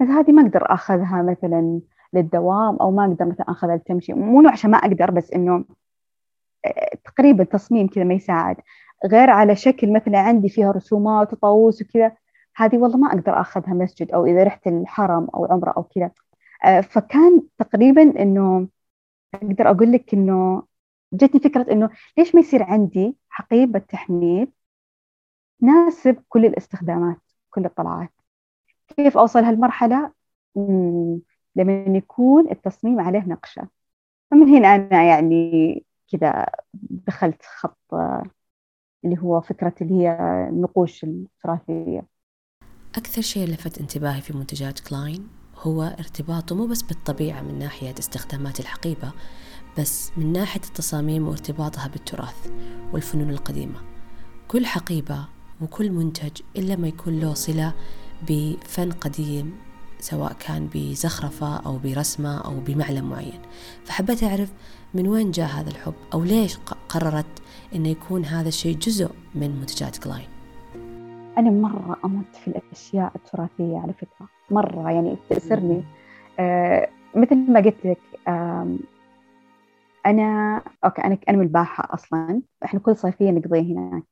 بس 0.00 0.08
هذه 0.08 0.32
ما 0.32 0.42
أقدر 0.42 0.74
أخذها 0.74 1.22
مثلا 1.22 1.80
للدوام 2.12 2.76
أو 2.76 2.90
ما 2.90 3.04
أقدر 3.04 3.24
مثلا 3.26 3.50
أخذها 3.50 3.76
للتمشي. 3.76 4.12
مو 4.12 4.48
عشان 4.48 4.70
ما 4.70 4.78
أقدر 4.78 5.10
بس 5.10 5.32
إنه 5.32 5.64
آه، 6.64 6.96
تقريبا 7.04 7.44
تصميم 7.44 7.88
كذا 7.88 8.04
ما 8.04 8.14
يساعد. 8.14 8.56
غير 9.06 9.30
على 9.30 9.56
شكل 9.56 9.92
مثلا 9.92 10.18
عندي 10.18 10.48
فيها 10.48 10.72
رسومات 10.72 11.32
وطاووس 11.32 11.82
وكذا 11.82 12.12
هذه 12.56 12.78
والله 12.78 12.96
ما 12.98 13.08
أقدر 13.08 13.40
أخذها 13.40 13.74
مسجد 13.74 14.12
أو 14.12 14.26
إذا 14.26 14.44
رحت 14.44 14.66
الحرم 14.66 15.28
أو 15.34 15.44
عمرة 15.46 15.70
أو 15.76 15.82
كذا. 15.82 16.10
آه، 16.64 16.80
فكان 16.80 17.42
تقريبا 17.58 18.02
إنه 18.22 18.68
أقدر 19.34 19.70
أقول 19.70 19.92
لك 19.92 20.14
إنه 20.14 20.62
جتني 21.12 21.40
فكرة 21.40 21.72
إنه 21.72 21.90
ليش 22.18 22.34
ما 22.34 22.40
يصير 22.40 22.62
عندي 22.62 23.16
حقيبة 23.30 23.78
تحميل 23.78 24.48
تناسب 25.60 26.22
كل 26.28 26.44
الاستخدامات 26.46 27.20
كل 27.50 27.64
الطلعات. 27.64 28.12
كيف 28.96 29.16
أوصل 29.16 29.44
هالمرحلة؟ 29.44 30.12
لما 31.56 31.96
يكون 31.96 32.50
التصميم 32.50 33.00
عليه 33.00 33.24
نقشة. 33.26 33.68
فمن 34.30 34.48
هنا 34.48 34.74
أنا 34.74 35.02
يعني 35.02 35.84
كذا 36.12 36.46
دخلت 36.74 37.42
خط 37.42 37.78
اللي 39.04 39.18
هو 39.18 39.40
فكرة 39.40 39.74
اللي 39.80 39.94
هي 39.94 40.18
النقوش 40.50 41.04
التراثية. 41.04 42.06
أكثر 42.96 43.22
شيء 43.22 43.48
لفت 43.48 43.78
انتباهي 43.78 44.20
في 44.20 44.36
منتجات 44.36 44.80
كلاين 44.80 45.28
هو 45.54 45.82
ارتباطه 45.82 46.56
مو 46.56 46.66
بس 46.66 46.82
بالطبيعة 46.82 47.42
من 47.42 47.58
ناحية 47.58 47.94
استخدامات 47.98 48.60
الحقيبة 48.60 49.12
بس 49.78 50.18
من 50.18 50.32
ناحية 50.32 50.60
التصاميم 50.60 51.28
وارتباطها 51.28 51.88
بالتراث 51.88 52.50
والفنون 52.92 53.30
القديمة. 53.30 53.80
كل 54.48 54.66
حقيبة 54.66 55.35
وكل 55.62 55.90
منتج 55.90 56.42
إلا 56.56 56.76
ما 56.76 56.88
يكون 56.88 57.20
له 57.20 57.34
صلة 57.34 57.72
بفن 58.28 58.90
قديم 58.92 59.52
سواء 59.98 60.32
كان 60.32 60.68
بزخرفة 60.74 61.56
أو 61.56 61.78
برسمة 61.78 62.38
أو 62.38 62.60
بمعلم 62.66 63.10
معين. 63.10 63.40
فحبيت 63.84 64.24
أعرف 64.24 64.52
من 64.94 65.08
وين 65.08 65.30
جاء 65.30 65.46
هذا 65.46 65.70
الحب 65.70 65.94
أو 66.14 66.24
ليش 66.24 66.58
قررت 66.88 67.42
أنه 67.74 67.88
يكون 67.88 68.24
هذا 68.24 68.48
الشيء 68.48 68.76
جزء 68.76 69.10
من 69.34 69.60
منتجات 69.60 69.96
جلاين 69.96 70.28
أنا 71.38 71.50
مرة 71.50 71.96
أموت 72.04 72.36
في 72.44 72.48
الأشياء 72.48 73.12
التراثية 73.16 73.78
على 73.78 73.92
فكرة. 73.92 74.28
مرة 74.50 74.90
يعني 74.90 75.16
تأسرني 75.30 75.82
آه 76.38 76.88
مثل 77.14 77.36
ما 77.52 77.60
قلت 77.60 77.76
لك 77.84 77.98
آه 78.28 78.76
أنا 80.06 80.62
okay 80.84 81.04
أنا 81.04 81.18
أنا 81.28 81.36
من 81.36 81.42
الباحة 81.42 81.94
أصلا. 81.94 82.42
إحنا 82.64 82.80
كل 82.80 82.96
صيفية 82.96 83.30
نقضيها 83.30 83.62
هناك. 83.62 84.02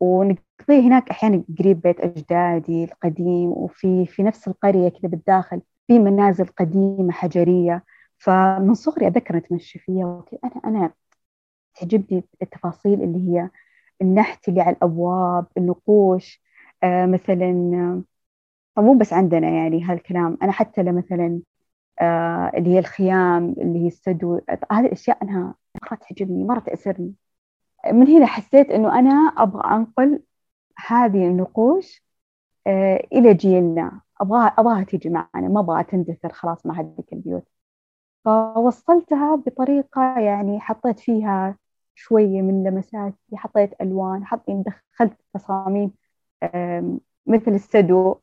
ونقضيه 0.00 0.80
هناك 0.80 1.10
أحيانا 1.10 1.44
قريب 1.58 1.80
بيت 1.80 2.00
أجدادي 2.00 2.84
القديم 2.84 3.50
وفي 3.50 4.06
في 4.06 4.22
نفس 4.22 4.48
القرية 4.48 4.88
كذا 4.88 5.08
بالداخل 5.10 5.62
في 5.86 5.98
منازل 5.98 6.46
قديمة 6.46 7.12
حجرية. 7.12 7.84
فمن 8.18 8.74
صغري 8.74 9.06
أتذكر 9.06 9.36
أتمشى 9.36 9.78
فيها 9.78 10.24
أنا 10.44 10.52
أنا 10.64 10.92
تعجبني 11.80 12.24
التفاصيل 12.42 13.02
اللي 13.02 13.18
هي 13.30 13.50
النحت 14.02 14.48
اللي 14.48 14.60
على 14.60 14.76
الأبواب 14.76 15.46
النقوش 15.58 16.42
آه 16.84 17.06
مثلا 17.06 17.52
مو 18.78 18.94
بس 18.98 19.12
عندنا 19.12 19.48
يعني 19.50 19.84
هالكلام. 19.84 20.38
أنا 20.42 20.52
حتى 20.52 20.82
مثلا 20.82 21.40
آه 22.02 22.52
اللي 22.56 22.70
هي 22.70 22.78
الخيام 22.78 23.54
اللي 23.58 23.78
هي 23.84 23.86
السدو 23.88 24.40
هذه 24.72 24.86
الأشياء 24.86 25.22
أنها 25.24 25.54
مرة 25.82 25.96
تعجبني 25.96 26.44
مرة 26.44 26.60
تأثرني. 26.60 27.14
من 27.92 28.08
هنا 28.08 28.26
حسيت 28.26 28.70
إنه 28.70 28.98
أنا 28.98 29.10
أبغى 29.38 29.62
أنقل 29.76 30.22
هذه 30.86 31.26
النقوش 31.28 32.04
آه، 32.66 33.08
إلى 33.12 33.34
جيلنا. 33.34 34.00
ابغاها 34.20 34.46
أبغاها 34.48 34.84
تيجي 34.84 35.08
معنا. 35.10 35.48
ما 35.48 35.60
أبغاها 35.60 35.82
تندثر 35.82 36.32
خلاص 36.32 36.66
مع 36.66 36.80
هذيك 36.80 37.12
البيوت 37.12 37.48
فوصلتها 38.24 39.36
بطريقة 39.36 40.20
يعني 40.20 40.60
حطيت 40.60 41.00
فيها 41.00 41.58
شوية 41.94 42.42
من 42.42 42.64
لمساتي 42.64 43.36
حطيت 43.36 43.82
ألوان 43.82 44.26
حط 44.26 44.48
يعني 44.48 44.62
دخلت 44.62 45.18
تصاميم 45.34 45.92
مثل 47.26 47.50
السدو. 47.54 48.16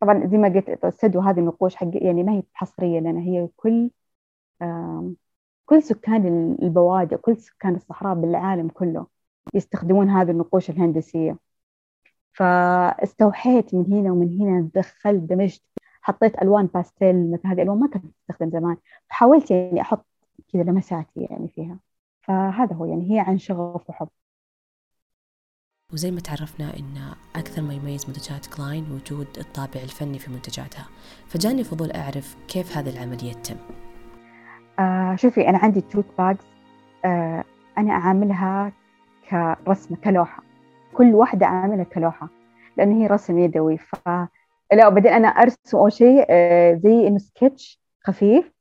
طبعا 0.00 0.26
زي 0.26 0.38
ما 0.38 0.48
قلت 0.48 0.84
السدو 0.84 1.20
هذه 1.20 1.40
النقوش 1.40 1.76
حق 1.76 1.88
يعني 1.94 2.22
ما 2.22 2.32
هي 2.32 2.42
حصرية 2.54 3.00
لنا 3.00 3.20
هي 3.20 3.48
كل 3.56 3.90
كل 5.66 5.82
سكان 5.82 6.56
البوادي 6.62 7.16
كل 7.16 7.36
سكان 7.36 7.74
الصحراء 7.74 8.14
بالعالم 8.14 8.68
كله 8.68 9.06
يستخدمون 9.54 10.10
هذه 10.10 10.30
النقوش 10.30 10.70
الهندسية. 10.70 11.38
فاستوحيت 12.32 13.74
من 13.74 13.92
هنا 13.92 14.12
ومن 14.12 14.40
هنا 14.40 14.70
دخلت 14.74 15.22
دمجت 15.22 15.62
حطيت 16.02 16.42
ألوان 16.42 16.66
باستيل 16.66 17.32
مثل 17.32 17.46
هذه 17.46 17.54
الألوان 17.56 17.78
ما 17.78 17.88
كانت 17.88 18.04
تستخدم 18.20 18.50
زمان. 18.50 18.76
فحاولت 19.10 19.50
يعني 19.50 19.80
أحط 19.80 20.06
كذا 20.52 20.62
لمساتي 20.62 21.20
يعني 21.20 21.48
فيها. 21.48 21.78
فهذا 22.22 22.74
هو 22.74 22.84
يعني 22.84 23.14
هي 23.14 23.20
عن 23.20 23.38
شغف 23.38 23.90
وحب. 23.90 24.08
وزي 25.92 26.10
ما 26.10 26.20
تعرفنا 26.20 26.76
إن 26.76 27.14
أكثر 27.36 27.62
ما 27.62 27.74
يميز 27.74 28.06
منتجات 28.06 28.46
كلاين 28.46 28.92
وجود 28.92 29.26
الطابع 29.38 29.80
الفني 29.82 30.18
في 30.18 30.30
منتجاتها. 30.30 30.88
فجاني 31.26 31.64
فضول 31.64 31.90
أعرف 31.90 32.36
كيف 32.48 32.76
هذه 32.76 32.90
العملية 32.90 33.32
تتم. 33.32 33.56
آه 34.78 35.16
شوفي 35.16 35.48
أنا 35.48 35.58
عندي 35.58 35.80
tote 35.80 36.04
bags 36.18 36.46
آه 37.04 37.44
أنا 37.78 37.92
أعاملها 37.92 38.72
كرسمة 39.30 39.96
كلوحة. 40.04 40.42
كل 40.94 41.14
واحدة 41.14 41.46
أعاملها 41.46 41.84
كلوحة 41.84 42.28
لأنه 42.76 43.02
هي 43.02 43.06
رسم 43.06 43.38
يدوي. 43.38 43.78
ف 43.78 43.94
لا 44.72 44.86
وبعدين 44.88 45.12
أنا 45.12 45.28
أرسم 45.28 45.78
أول 45.78 45.92
شيء 45.92 46.26
آه 46.30 46.74
زي 46.74 47.06
إنه 47.08 47.18
سكتش 47.18 47.80
خفيف. 48.04 48.52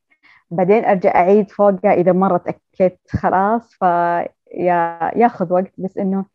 بعدين 0.52 0.86
أرجع 0.86 1.16
أعيد 1.16 1.52
فوقها 1.52 1.94
إذا 1.94 2.12
مرة 2.12 2.38
تأكدت 2.38 3.10
خلاص. 3.12 3.74
فيا 3.74 5.12
ياخذ 5.16 5.54
وقت 5.54 5.72
بس 5.78 5.98
إنه 5.98 6.26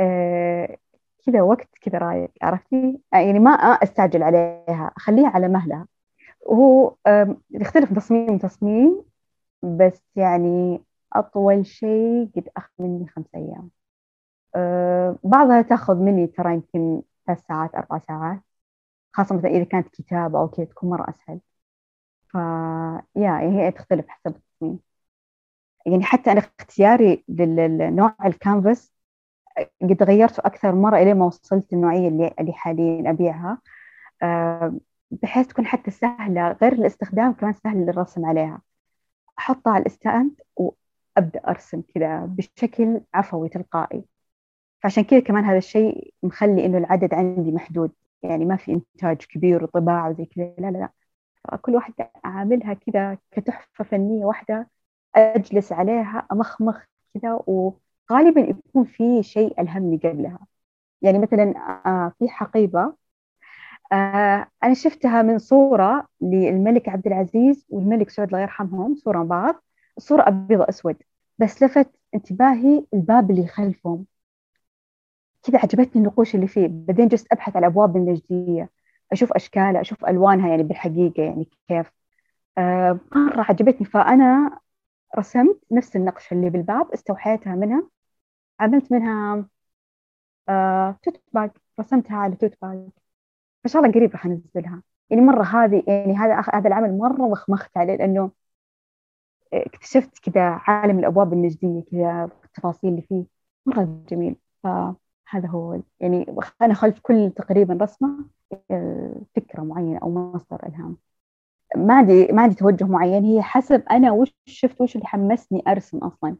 آه 0.00 0.76
كذا 1.26 1.42
وقت 1.42 1.68
كذا 1.80 1.98
رايق 1.98 2.30
عرفتي؟ 2.42 2.98
يعني 3.12 3.38
ما 3.38 3.50
أستعجل 3.50 4.22
عليها 4.22 4.92
أخليها 4.96 5.28
على 5.28 5.48
مهلها. 5.48 5.86
وهو 6.46 6.94
يختلف 7.50 7.92
تصميم 7.92 8.38
تصميم 8.38 9.02
بس 9.62 10.02
يعني 10.16 10.80
أطول 11.12 11.66
شيء 11.66 12.30
قد 12.36 12.48
أخذ 12.56 12.70
مني 12.78 13.08
خمس 13.08 13.26
أيام. 13.34 13.70
أه 14.56 15.18
بعضها 15.24 15.62
تأخذ 15.62 15.96
مني 15.96 16.26
ترى 16.26 16.54
يمكن 16.54 17.02
ثلاث 17.26 17.46
ساعات 17.48 17.74
أربع 17.74 17.98
ساعات 17.98 18.40
خاصة 19.12 19.36
مثلا 19.36 19.50
إذا 19.50 19.64
كانت 19.64 19.88
كتابة 19.88 20.38
أو 20.40 20.48
كذا 20.48 20.64
تكون 20.66 20.90
مرة 20.90 21.10
أسهل. 21.10 21.40
ف 22.28 22.34
yeah 23.16 23.38
هي 23.40 23.70
تختلف 23.72 24.08
حسب 24.08 24.36
التصميم. 24.36 24.78
يعني 25.86 26.04
حتى 26.04 26.32
أنا 26.32 26.40
اختياري 26.60 27.24
للنوع 27.28 28.14
الكانفاس 28.24 28.92
قد 29.82 30.02
غيرته 30.02 30.40
أكثر 30.46 30.74
مرة 30.74 30.96
إلين 30.98 31.16
ما 31.18 31.26
وصلت 31.26 31.72
النوعية 31.72 32.08
اللي, 32.08 32.34
اللي 32.40 32.52
حاليا 32.52 33.10
أبيعها. 33.10 33.58
أه 34.22 34.74
بحيث 35.10 35.46
تكون 35.46 35.66
حتى 35.66 35.90
سهلة 35.90 36.52
غير 36.52 36.72
الاستخدام 36.72 37.32
كمان 37.32 37.52
سهل 37.52 37.88
الرسم 37.88 38.26
عليها. 38.26 38.62
أحطها 39.38 39.72
على 39.72 39.82
ال 39.82 39.92
stand 39.92 40.40
وأبدأ 40.56 41.40
أرسم 41.48 41.82
كذا 41.94 42.26
بشكل 42.26 43.00
عفوي 43.14 43.48
تلقائي. 43.48 44.04
فعشان 44.82 45.04
كذا 45.04 45.20
كمان 45.20 45.44
هذا 45.44 45.58
الشيء 45.58 46.14
مخلي 46.22 46.66
إنه 46.66 46.78
العدد 46.78 47.14
عندي 47.14 47.52
محدود. 47.52 47.92
يعني 48.22 48.44
ما 48.44 48.56
في 48.56 48.72
إنتاج 48.72 49.16
كبير 49.16 49.64
وطباعة 49.64 50.10
وزي 50.10 50.24
كذا 50.24 50.54
لا 50.58 50.70
لا 50.70 50.78
لا. 50.78 50.90
كل 51.56 51.74
واحدة 51.74 52.10
أعاملها 52.24 52.74
كذا 52.74 53.18
كتحفة 53.30 53.84
فنية 53.84 54.24
واحدة 54.24 54.68
أجلس 55.14 55.72
عليها 55.72 56.26
أمخمخ 56.32 56.84
كذا 57.14 57.40
وغالبا 57.46 58.40
يكون 58.40 58.84
في 58.84 59.22
شيء 59.22 59.60
ألهمني 59.60 59.96
قبلها. 59.96 60.38
يعني 61.02 61.18
مثلا 61.18 61.54
آه، 61.86 62.12
في 62.18 62.28
حقيبة 62.28 62.94
أنا 63.92 64.74
شفتها 64.74 65.22
من 65.22 65.38
صورة 65.38 66.06
للملك 66.20 66.88
عبد 66.88 67.06
العزيز 67.06 67.66
والملك 67.68 68.10
سعود 68.10 68.28
الله 68.28 68.40
يرحمهم 68.40 68.96
صورة 68.96 69.22
بعض. 69.22 69.54
الصورة 69.96 70.28
أبيض 70.28 70.60
أسود 70.62 70.96
بس 71.38 71.62
لفت 71.62 71.90
انتباهي 72.14 72.86
الباب 72.94 73.30
اللي 73.30 73.46
خلفهم. 73.46 74.06
كذا 75.42 75.58
عجبتني 75.58 76.02
النقوش 76.02 76.34
اللي 76.34 76.46
فيه. 76.46 76.66
بعدين 76.70 77.08
جلست 77.08 77.32
أبحث 77.32 77.56
على 77.56 77.66
أبواب 77.66 77.96
النجدية 77.96 78.70
أشوف 79.12 79.32
أشكالها 79.32 79.80
أشوف 79.80 80.04
ألوانها 80.04 80.48
يعني 80.48 80.62
بالحقيقة 80.62 81.22
يعني 81.22 81.48
كيف. 81.68 81.92
آه 82.58 82.98
مرة 83.16 83.42
عجبتني 83.48 83.86
فأنا 83.86 84.58
رسمت 85.18 85.60
نفس 85.72 85.96
النقشة 85.96 86.34
اللي 86.34 86.50
بالباب 86.50 86.92
استوحيتها 86.92 87.54
منها 87.54 87.88
عملت 88.60 88.92
منها 88.92 89.46
آه 90.48 90.96
tote 91.02 91.22
bag 91.32 91.50
رسمتها 91.80 92.16
على 92.16 92.36
tote 92.36 92.54
bag. 92.62 92.88
فان 93.64 93.70
شاء 93.72 93.82
الله 93.82 93.94
قريب 93.94 94.12
راح 94.12 94.26
أنزلها. 94.26 94.82
يعني 95.10 95.22
مرة 95.22 95.42
هذه 95.42 95.82
يعني 95.86 96.16
هذا 96.16 96.44
هذا 96.54 96.68
العمل 96.68 96.98
مرة 96.98 97.22
وخمخت 97.22 97.76
عليه 97.76 97.96
لأنه 97.96 98.30
اكتشفت 99.52 100.18
كذا 100.18 100.42
عالم 100.42 100.98
الأبواب 100.98 101.32
النجدية 101.32 101.82
كذا 101.92 102.30
التفاصيل 102.44 102.90
اللي 102.90 103.02
فيه. 103.02 103.24
مرة 103.66 104.02
جميل. 104.08 104.36
فهذا 104.62 105.48
هو 105.48 105.80
يعني 106.00 106.26
أنا 106.62 106.74
خلف 106.74 107.00
كل 107.00 107.32
تقريبا 107.36 107.78
رسمة 107.82 108.24
فكرة 109.36 109.62
معينة 109.62 109.98
أو 110.02 110.10
مصدر 110.10 110.66
إلهام. 110.66 110.96
ما 111.76 111.94
عندي 111.94 112.26
ما 112.32 112.42
عندي 112.42 112.54
توجه 112.54 112.84
معين. 112.84 113.24
هي 113.24 113.42
حسب 113.42 113.82
أنا 113.90 114.12
وش 114.12 114.34
شفت 114.46 114.80
وش 114.80 114.96
اللي 114.96 115.06
حمسني 115.06 115.62
أرسم 115.68 115.98
أصلا. 115.98 116.36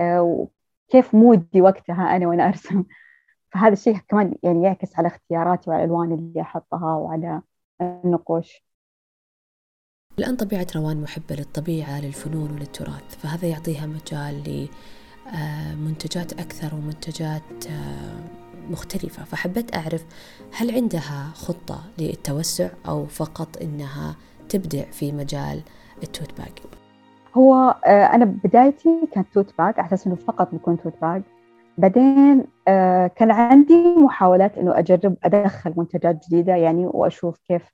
آه، 0.00 0.48
وكيف 0.90 1.14
مودي 1.14 1.60
وقتها 1.62 2.16
أنا 2.16 2.28
وأنا 2.28 2.48
أرسم. 2.48 2.84
فهذا 3.52 3.72
الشيء 3.72 3.98
كمان 4.08 4.34
يعني 4.42 4.62
يعكس 4.62 4.98
على 4.98 5.08
اختياراتي 5.08 5.70
وعلى 5.70 5.84
الألوان 5.84 6.12
اللي 6.12 6.40
أحطها 6.40 6.94
وعلى 6.94 7.42
النقوش. 7.80 8.66
الآن 10.18 10.36
طبيعة 10.36 10.66
روان 10.76 11.02
محبة 11.02 11.34
للطبيعة 11.34 12.00
للفنون 12.00 12.50
وللتراث 12.50 13.16
فهذا 13.16 13.48
يعطيها 13.48 13.86
مجال 13.86 14.68
لمنتجات 15.26 16.32
أكثر 16.32 16.74
ومنتجات 16.74 17.66
آه، 17.70 18.20
مختلفة. 18.70 19.24
فحبيت 19.24 19.76
أعرف 19.76 20.04
هل 20.52 20.70
عندها 20.70 21.30
خطة 21.34 21.80
للتوسع 21.98 22.68
أو 22.88 23.06
فقط 23.06 23.62
إنها 23.62 24.16
تبدع 24.48 24.84
في 24.84 25.12
مجال 25.12 25.62
ال 26.02 26.09
tote 26.09 26.38
bag 26.38 26.52
هو 27.34 27.54
آه، 27.84 28.06
أنا 28.06 28.24
بدايتي 28.24 29.08
كانت 29.12 29.34
tote 29.34 29.54
bag 29.58 29.74
على 29.78 29.86
أساس 29.86 30.06
إنه 30.06 30.16
فقط 30.16 30.50
بيكون 30.50 30.78
tote 30.82 30.94
bag 31.02 31.22
بعدين 31.78 32.46
آه 32.68 33.06
كان 33.06 33.30
عندي 33.30 33.74
محاولات 33.96 34.58
إنه 34.58 34.78
أجرب 34.78 35.16
أدخل 35.24 35.74
منتجات 35.76 36.26
جديدة 36.26 36.54
يعني 36.56 36.86
وأشوف 36.86 37.38
كيف 37.38 37.72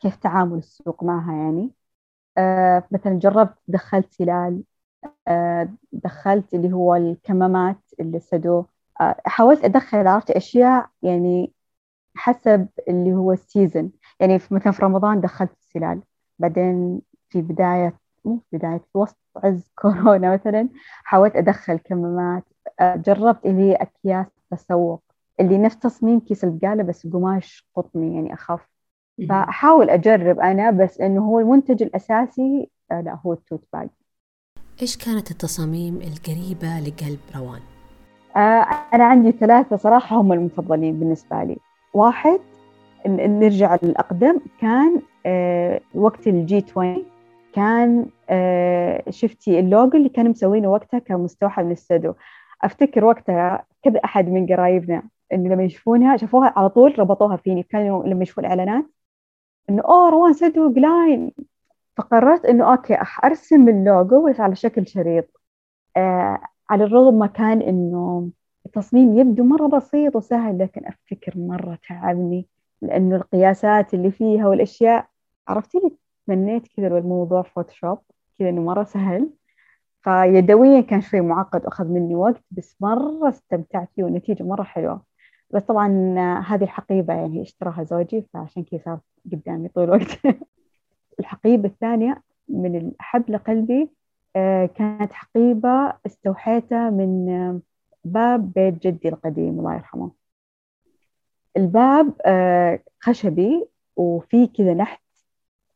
كيف 0.00 0.16
تعامل 0.16 0.58
السوق 0.58 1.04
معها 1.04 1.32
يعني. 1.34 1.70
آه 2.38 2.84
مثلا 2.92 3.18
جربت 3.18 3.54
دخلت 3.68 4.12
سلال 4.14 4.64
آه 5.28 5.68
دخلت 5.92 6.54
اللي 6.54 6.72
هو 6.72 6.94
الكمامات 6.96 7.78
اللي 8.00 8.20
سدو 8.20 8.64
حاولت 9.26 9.64
أدخل 9.64 10.06
عرفت 10.08 10.30
أشياء 10.30 10.90
يعني 11.02 11.52
حسب 12.16 12.68
اللي 12.88 13.14
هو 13.14 13.32
السيزن. 13.32 13.90
يعني 14.20 14.34
مثلا 14.50 14.72
في 14.72 14.82
رمضان 14.84 15.20
دخلت 15.20 15.52
السلال. 15.60 16.02
بعدين 16.38 17.02
في 17.30 17.42
بداية 17.42 18.00
مو 18.24 18.38
في 18.50 18.56
بداية 18.58 18.78
في 18.78 18.98
وسط 18.98 19.18
عز 19.36 19.72
كورونا 19.76 20.34
مثلا 20.34 20.68
حاولت 21.04 21.36
أدخل 21.36 21.76
كمامات. 21.78 22.44
جربت 22.80 23.46
اللي 23.46 23.62
هي 23.62 23.74
أكياس 23.74 24.26
تسوق 24.50 25.02
اللي 25.40 25.58
نفس 25.58 25.78
تصميم 25.78 26.20
كيس 26.20 26.44
البقالة 26.44 26.82
بس 26.82 27.06
قماش 27.06 27.66
قطني 27.74 28.14
يعني 28.14 28.34
أخف. 28.34 28.60
فأحاول 29.28 29.90
أجرب 29.90 30.40
أنا 30.40 30.70
بس 30.70 31.00
إنه 31.00 31.20
هو 31.20 31.40
المنتج 31.40 31.82
الأساسي 31.82 32.70
آه، 32.92 33.00
لا 33.00 33.18
هو 33.26 33.32
ال 33.32 33.38
tote 33.38 33.64
bag. 33.72 33.88
إيش 34.82 34.96
كانت 34.96 35.30
التصاميم 35.30 35.96
القريبة 35.96 36.80
لقلب 36.80 37.18
روان؟ 37.36 37.60
آه 38.36 38.66
أنا 38.94 39.04
عندي 39.04 39.32
ثلاثة 39.32 39.76
صراحة 39.76 40.16
هم 40.16 40.32
المفضلين 40.32 40.98
بالنسبة 40.98 41.42
لي. 41.44 41.56
واحد 41.94 42.40
نرجع 43.06 43.78
للأقدم 43.82 44.40
كان 44.60 45.02
آه 45.26 45.80
وقت 45.94 46.26
ال 46.26 46.64
G20 46.70 47.04
كان 47.52 48.06
آه 48.30 49.02
شفتي 49.10 49.58
اللوجو 49.60 49.98
اللي 49.98 50.08
كانوا 50.08 50.30
مسوينه 50.30 50.68
وقتها 50.68 50.98
كان 50.98 51.20
مستوحى 51.20 51.62
من 51.62 51.72
السدو. 51.72 52.14
أفتكر 52.62 53.04
وقتها 53.04 53.64
كذا 53.82 54.00
أحد 54.04 54.28
من 54.28 54.46
قرايبنا 54.46 55.02
إنه 55.32 55.54
لما 55.54 55.62
يشوفونها 55.64 56.16
شافوها 56.16 56.52
على 56.56 56.68
طول 56.68 56.98
ربطوها 56.98 57.36
فيني. 57.36 57.62
كانوا 57.62 58.04
لما 58.04 58.22
يشوفوا 58.22 58.42
الاعلانات 58.42 58.84
إنه 59.70 59.82
أوه 59.82 60.10
روان 60.10 60.32
سدو 60.32 60.72
جلاين 60.72 61.32
فقررت 61.96 62.44
إنه 62.44 62.72
okay 62.72 62.98
أرسم 63.24 63.68
اللوجو 63.68 64.28
بس 64.28 64.40
على 64.40 64.54
شكل 64.56 64.86
شريط. 64.86 65.40
آه 65.96 66.38
على 66.70 66.84
الرغم 66.84 67.18
ما 67.18 67.26
كان 67.26 67.62
إنه 67.62 68.30
التصميم 68.66 69.18
يبدو 69.18 69.44
مرة 69.44 69.66
بسيط 69.66 70.16
وسهل 70.16 70.58
لكن 70.58 70.86
أفتكر 70.86 71.32
مرة 71.36 71.78
تعبني 71.88 72.46
لأنه 72.82 73.16
القياسات 73.16 73.94
اللي 73.94 74.10
فيها 74.10 74.48
والأشياء 74.48 75.06
عرفتي 75.48 75.80
تمنيت 76.26 76.68
كذا 76.76 76.98
الموضوع 76.98 77.42
فوتوشوب 77.42 77.98
كذا 78.38 78.48
إنه 78.48 78.60
مرة 78.62 78.84
سهل. 78.84 79.30
فيدويا 80.04 80.80
كان 80.80 81.00
شوي 81.00 81.20
معقد 81.20 81.64
وأخذ 81.64 81.84
مني 81.84 82.14
وقت 82.14 82.44
بس 82.50 82.76
مرة 82.80 83.28
استمتعت 83.28 83.88
فيه 83.96 84.04
والنتيجة 84.04 84.42
مرة 84.42 84.62
حلوة. 84.62 85.02
بس 85.50 85.62
طبعا 85.62 85.88
هذه 86.40 86.62
الحقيبة 86.64 87.14
يعني 87.14 87.42
اشتراها 87.42 87.84
زوجي 87.84 88.26
فعشان 88.34 88.64
كذا 88.64 88.80
صارت 88.84 89.00
قدامي 89.32 89.68
طول 89.68 89.84
الوقت. 89.84 90.18
الحقيبة 91.20 91.68
الثانية 91.68 92.22
من 92.48 92.76
الأحب 92.76 93.30
لقلبي 93.30 93.90
آه، 94.36 94.66
كانت 94.66 95.12
حقيبة 95.12 95.92
استوحيتها 96.06 96.90
من 96.90 97.26
باب 98.04 98.52
بيت 98.52 98.86
جدي 98.86 99.08
القديم 99.08 99.58
الله 99.58 99.74
يرحمه. 99.74 100.10
الباب 101.56 102.12
آه، 102.26 102.80
خشبي 103.00 103.66
وفي 103.96 104.46
كذا 104.46 104.74
نحت 104.74 105.02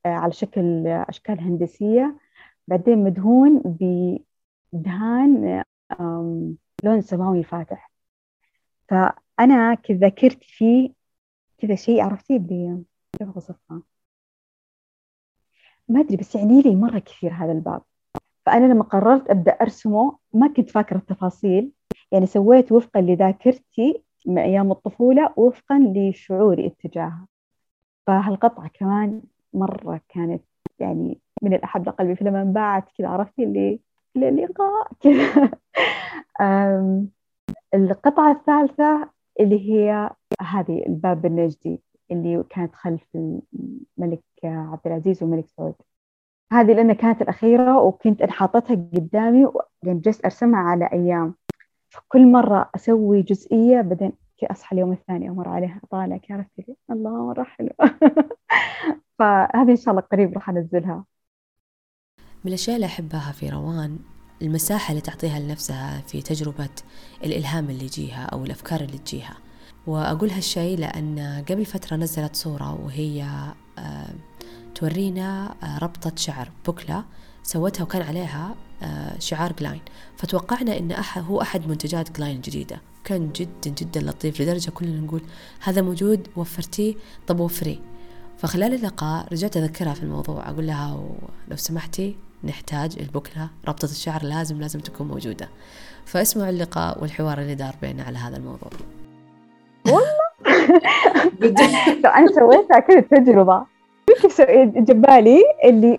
آه، 0.06 0.08
على 0.08 0.32
شكل 0.32 0.86
أشكال 0.86 1.40
هندسية. 1.40 2.16
بعدين 2.68 3.04
مدهون 3.04 3.62
بدهان 4.72 5.64
لون 6.84 7.00
سماوي 7.00 7.44
فاتح. 7.44 7.90
فأنا 8.88 9.74
كذا 9.74 9.98
ذاكرت 9.98 10.44
فيه 10.44 10.92
كذا 11.58 11.74
شيء 11.74 12.02
عرفتي 12.02 12.36
اللي 12.36 12.82
كيف 13.18 13.28
أوصفها 13.34 13.82
ما 15.88 16.00
أدري 16.00 16.16
بس 16.16 16.34
يعني 16.34 16.62
لي 16.62 16.76
مرة 16.76 16.98
كثير 16.98 17.32
هذا 17.32 17.52
الباب. 17.52 17.82
فأنا 18.46 18.66
لما 18.72 18.82
قررت 18.84 19.30
أبدأ 19.30 19.52
أرسمه 19.52 20.18
ما 20.32 20.48
كنت 20.48 20.70
فاكرة 20.70 20.96
التفاصيل. 20.98 21.72
يعني 22.12 22.26
سويت 22.26 22.72
وفقا 22.72 23.00
لذاكرتي 23.00 24.02
من 24.26 24.38
أيام 24.38 24.72
الطفولة 24.72 25.34
وفقا 25.36 25.78
لشعوري 25.94 26.66
اتجاهها. 26.66 27.28
فهالقطعة 28.06 28.68
كمان 28.74 29.22
مرة 29.54 30.00
كانت 30.08 30.42
يعني 30.78 31.20
من 31.42 31.54
الأحب 31.54 31.88
لقلبي 31.88 32.16
فلما 32.16 32.42
انباعت 32.42 32.84
كذا 32.98 33.08
عرفتي 33.08 33.44
اللي 33.44 33.80
اللقاء 34.16 34.90
كذا 35.00 35.50
القطعة 37.74 38.32
الثالثة 38.32 39.10
اللي 39.40 39.70
هي 39.70 40.10
هذه 40.40 40.86
الباب 40.86 41.26
النجدي 41.26 41.82
اللي 42.10 42.44
كانت 42.50 42.74
خلف 42.74 43.02
الملك 43.14 44.22
عبد 44.44 44.80
العزيز 44.86 45.22
والملك 45.22 45.46
سعود. 45.48 45.74
هذه 46.52 46.72
لأنها 46.72 46.94
كانت 46.94 47.22
الأخيرة 47.22 47.82
وكنت 47.82 48.22
أنا 48.22 48.32
حاطتها 48.32 48.74
قدامي 48.74 49.46
وجلست 49.46 50.06
جلست 50.06 50.24
أرسمها 50.24 50.60
على 50.60 50.88
أيام. 50.92 51.34
فكل 51.90 52.26
مرة 52.32 52.70
أسوي 52.74 53.22
جزئية 53.22 53.80
بعدين 53.80 54.12
أصحى 54.42 54.76
اليوم 54.76 54.92
الثاني 54.92 55.28
أمر 55.30 55.48
عليها 55.48 55.80
أطالع 55.84 56.16
كيف؟ 56.16 56.76
الله 56.90 57.26
مرة 57.26 57.42
حلو 57.42 57.70
فهذه 59.18 59.70
إن 59.70 59.76
شاء 59.76 59.90
الله 59.90 60.02
قريب 60.02 60.34
راح 60.34 60.50
أنزلها. 60.50 61.04
من 62.48 62.54
الأشياء 62.54 62.76
اللي 62.76 62.86
أحبها 62.86 63.32
في 63.32 63.48
روان 63.48 63.98
المساحة 64.42 64.90
اللي 64.90 65.00
تعطيها 65.00 65.38
لنفسها 65.38 66.02
في 66.06 66.22
تجربة 66.22 66.68
الإلهام 67.24 67.70
اللي 67.70 67.84
يجيها 67.84 68.24
أو 68.24 68.44
الأفكار 68.44 68.80
اللي 68.80 68.98
تجيها. 68.98 69.36
وأقول 69.86 70.30
هالشيء 70.30 70.78
لأن 70.78 71.44
قبل 71.48 71.64
فترة 71.64 71.96
نزلت 71.96 72.36
صورة 72.36 72.74
وهي 72.84 73.22
آه، 73.78 74.08
تورينا 74.74 75.54
آه، 75.62 75.78
ربطة 75.78 76.12
شعر 76.16 76.50
بوكلة 76.66 77.04
سوتها 77.42 77.82
وكان 77.84 78.02
عليها 78.02 78.54
آه، 78.82 79.18
شعار 79.18 79.52
جلاين. 79.52 79.80
فتوقعنا 80.16 81.00
أحد 81.00 81.22
هو 81.22 81.42
أحد 81.42 81.68
منتجات 81.68 82.16
جلاين 82.16 82.36
الجديده 82.36 82.80
كان 83.04 83.32
جدا 83.32 83.70
جدا 83.70 84.00
لطيف 84.00 84.40
لدرجة 84.40 84.70
كلنا 84.70 85.00
نقول 85.00 85.22
هذا 85.60 85.82
موجود 85.82 86.28
وفرتيه 86.36 86.94
طب 87.26 87.40
وفريه. 87.40 87.78
فخلال 88.38 88.74
اللقاء 88.74 89.32
رجعت 89.32 89.56
أذكرها 89.56 89.94
في 89.94 90.02
الموضوع 90.02 90.48
أقول 90.48 90.66
لها 90.66 91.00
لو 91.48 91.56
سمحتي 91.56 92.27
نحتاج 92.44 92.98
البكلة 93.00 93.50
ربطة 93.68 93.84
الشعر 93.84 94.22
لازم 94.22 94.60
لازم 94.60 94.80
تكون 94.80 95.08
موجودة. 95.08 95.48
فاسمعوا 96.04 96.50
اللقاء 96.50 97.02
والحوار 97.02 97.38
اللي 97.38 97.54
دار 97.54 97.74
بيننا 97.82 98.02
على 98.02 98.18
هذا 98.18 98.36
الموضوع. 98.36 98.70
والله؟ 99.86 100.18
أنا 102.04 102.26
سويتها 102.26 102.78
كذا 102.78 103.00
تجربة. 103.00 103.66
جبالي 104.76 105.42
اللي 105.64 105.98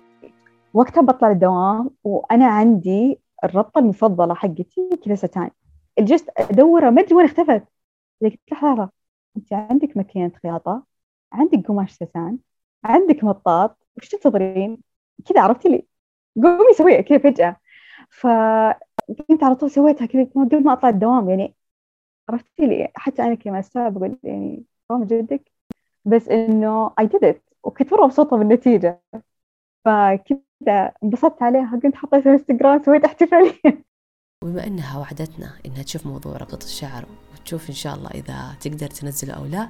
وقتها 0.74 1.00
بطلع 1.00 1.30
الدوام 1.30 1.90
وأنا 2.04 2.46
عندي 2.46 3.18
الربطة 3.44 3.78
المفضلة 3.78 4.34
حقتي 4.34 4.90
كذا 5.04 5.14
ستان 5.14 5.50
الجست 5.98 6.28
أدورها 6.38 6.90
ما 6.90 7.02
أدري 7.02 7.14
وين 7.14 7.26
اختفت. 7.26 7.64
قلت 8.22 8.40
لحظة 8.52 8.90
أنت 9.36 9.52
عندك 9.52 9.96
ماكينة 9.96 10.32
خياطة 10.42 10.82
عندك 11.32 11.66
قماش 11.68 11.92
ستان 11.92 12.38
عندك 12.84 13.24
مطاط 13.24 13.78
وش 13.96 14.08
تنتظرين؟ 14.08 14.78
كذا 15.28 15.40
عرفتي 15.40 15.68
لي. 15.68 15.89
قومي 16.36 16.72
سويها 16.78 17.00
كذا 17.00 17.18
فجأة. 17.18 17.56
فكنت 18.10 19.44
على 19.44 19.54
طول 19.54 19.70
سويتها 19.70 20.06
كذا 20.06 20.24
قبل 20.24 20.64
ما 20.64 20.72
أطلع 20.72 20.88
الدوام 20.88 21.30
يعني 21.30 21.54
عرفتي 22.30 22.66
لي؟ 22.66 22.88
حتى 22.94 23.22
أنا 23.22 23.34
كمان 23.34 23.58
استوعب 23.58 23.96
أقول 23.96 24.18
يعني 24.22 24.64
قوم 24.90 25.04
جدك. 25.04 25.50
بس 26.04 26.28
إنه 26.28 26.88
I 26.88 27.04
did 27.04 27.24
it 27.32 27.36
وكنت 27.62 27.92
مرة 27.92 28.04
مبسوطة 28.04 28.36
بالنتيجة. 28.36 29.02
فكذا 29.84 30.92
انبسطت 31.04 31.42
عليها 31.42 31.80
كنت 31.82 31.96
حطيتها 31.96 32.20
في 32.20 32.28
انستغرام 32.28 32.82
سويت 32.82 33.04
احتفالية. 33.04 33.84
وبما 34.44 34.66
إنها 34.66 34.98
وعدتنا 34.98 35.52
إنها 35.66 35.82
تشوف 35.82 36.06
موضوع 36.06 36.36
ربطة 36.36 36.64
الشعر 36.64 37.04
وتشوف 37.32 37.68
إن 37.68 37.74
شاء 37.74 37.94
الله 37.94 38.10
إذا 38.10 38.56
تقدر 38.60 38.86
تنزله 38.86 39.34
أو 39.34 39.44
لا 39.44 39.68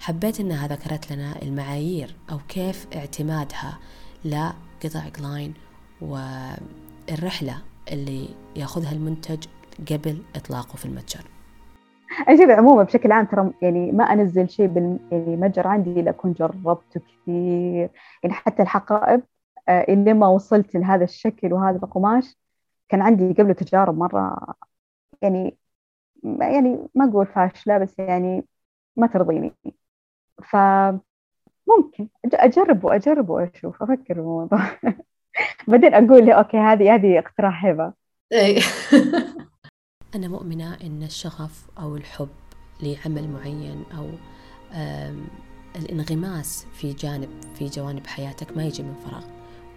حبيت 0.00 0.40
إنها 0.40 0.68
ذكرت 0.68 1.12
لنا 1.12 1.42
المعايير 1.42 2.16
أو 2.32 2.38
كيف 2.48 2.86
اعتمادها 2.96 3.78
لقطع 4.24 5.08
جلاين 5.18 5.54
والرحلة 6.02 7.62
اللي 7.92 8.28
ياخذها 8.56 8.92
المنتج 8.92 9.46
قبل 9.90 10.22
إطلاقه 10.36 10.76
في 10.76 10.84
المتجر. 10.84 11.24
أجل 12.28 12.50
عموما 12.50 12.82
بشكل 12.82 13.12
عام 13.12 13.26
ترى 13.26 13.52
يعني 13.62 13.92
ما 13.92 14.04
أنزل 14.04 14.48
شيء 14.48 14.66
بال 14.66 14.98
يعني 15.12 15.52
عندي 15.56 16.00
إلا 16.00 16.10
أكون 16.10 16.32
جربته 16.32 17.00
كثير. 17.00 17.90
يعني 18.22 18.34
حتى 18.34 18.62
الحقائب 18.62 19.22
آه 19.68 19.80
إلى 19.82 20.14
ما 20.14 20.28
وصلت 20.28 20.74
لهذا 20.76 21.04
الشكل 21.04 21.52
وهذا 21.52 21.76
القماش 21.76 22.36
كان 22.88 23.02
عندي 23.02 23.32
قبله 23.32 23.52
تجارب 23.52 23.98
مرة 23.98 24.36
يعني 25.22 25.56
يعني 26.24 26.88
ما 26.94 27.10
أقول 27.10 27.26
فاشلة 27.26 27.78
بس 27.78 27.98
يعني 27.98 28.46
ما 28.96 29.06
ترضيني. 29.06 29.54
فممكن 30.44 32.08
أجرب 32.34 32.84
وأجرب 32.84 33.30
وأشوف 33.30 33.82
أفكر 33.82 34.14
بالموضوع 34.14 34.60
بعدين 35.68 35.94
أقول 35.94 36.26
لي 36.26 36.32
أوكي 36.32 36.56
هذه 36.56 36.94
هذه 36.94 37.18
اقتراح 37.18 37.64
هبه 37.64 37.92
أنا 40.14 40.28
مؤمنة 40.28 40.74
أن 40.74 41.02
الشغف 41.02 41.66
أو 41.78 41.96
الحب 41.96 42.28
لعمل 42.80 43.28
معين 43.28 43.84
أو 43.98 44.10
الانغماس 45.76 46.66
في 46.72 46.92
جانب 46.92 47.28
في 47.54 47.66
جوانب 47.66 48.06
حياتك 48.06 48.56
ما 48.56 48.64
يجي 48.64 48.82
من 48.82 48.94
فراغ 48.94 49.24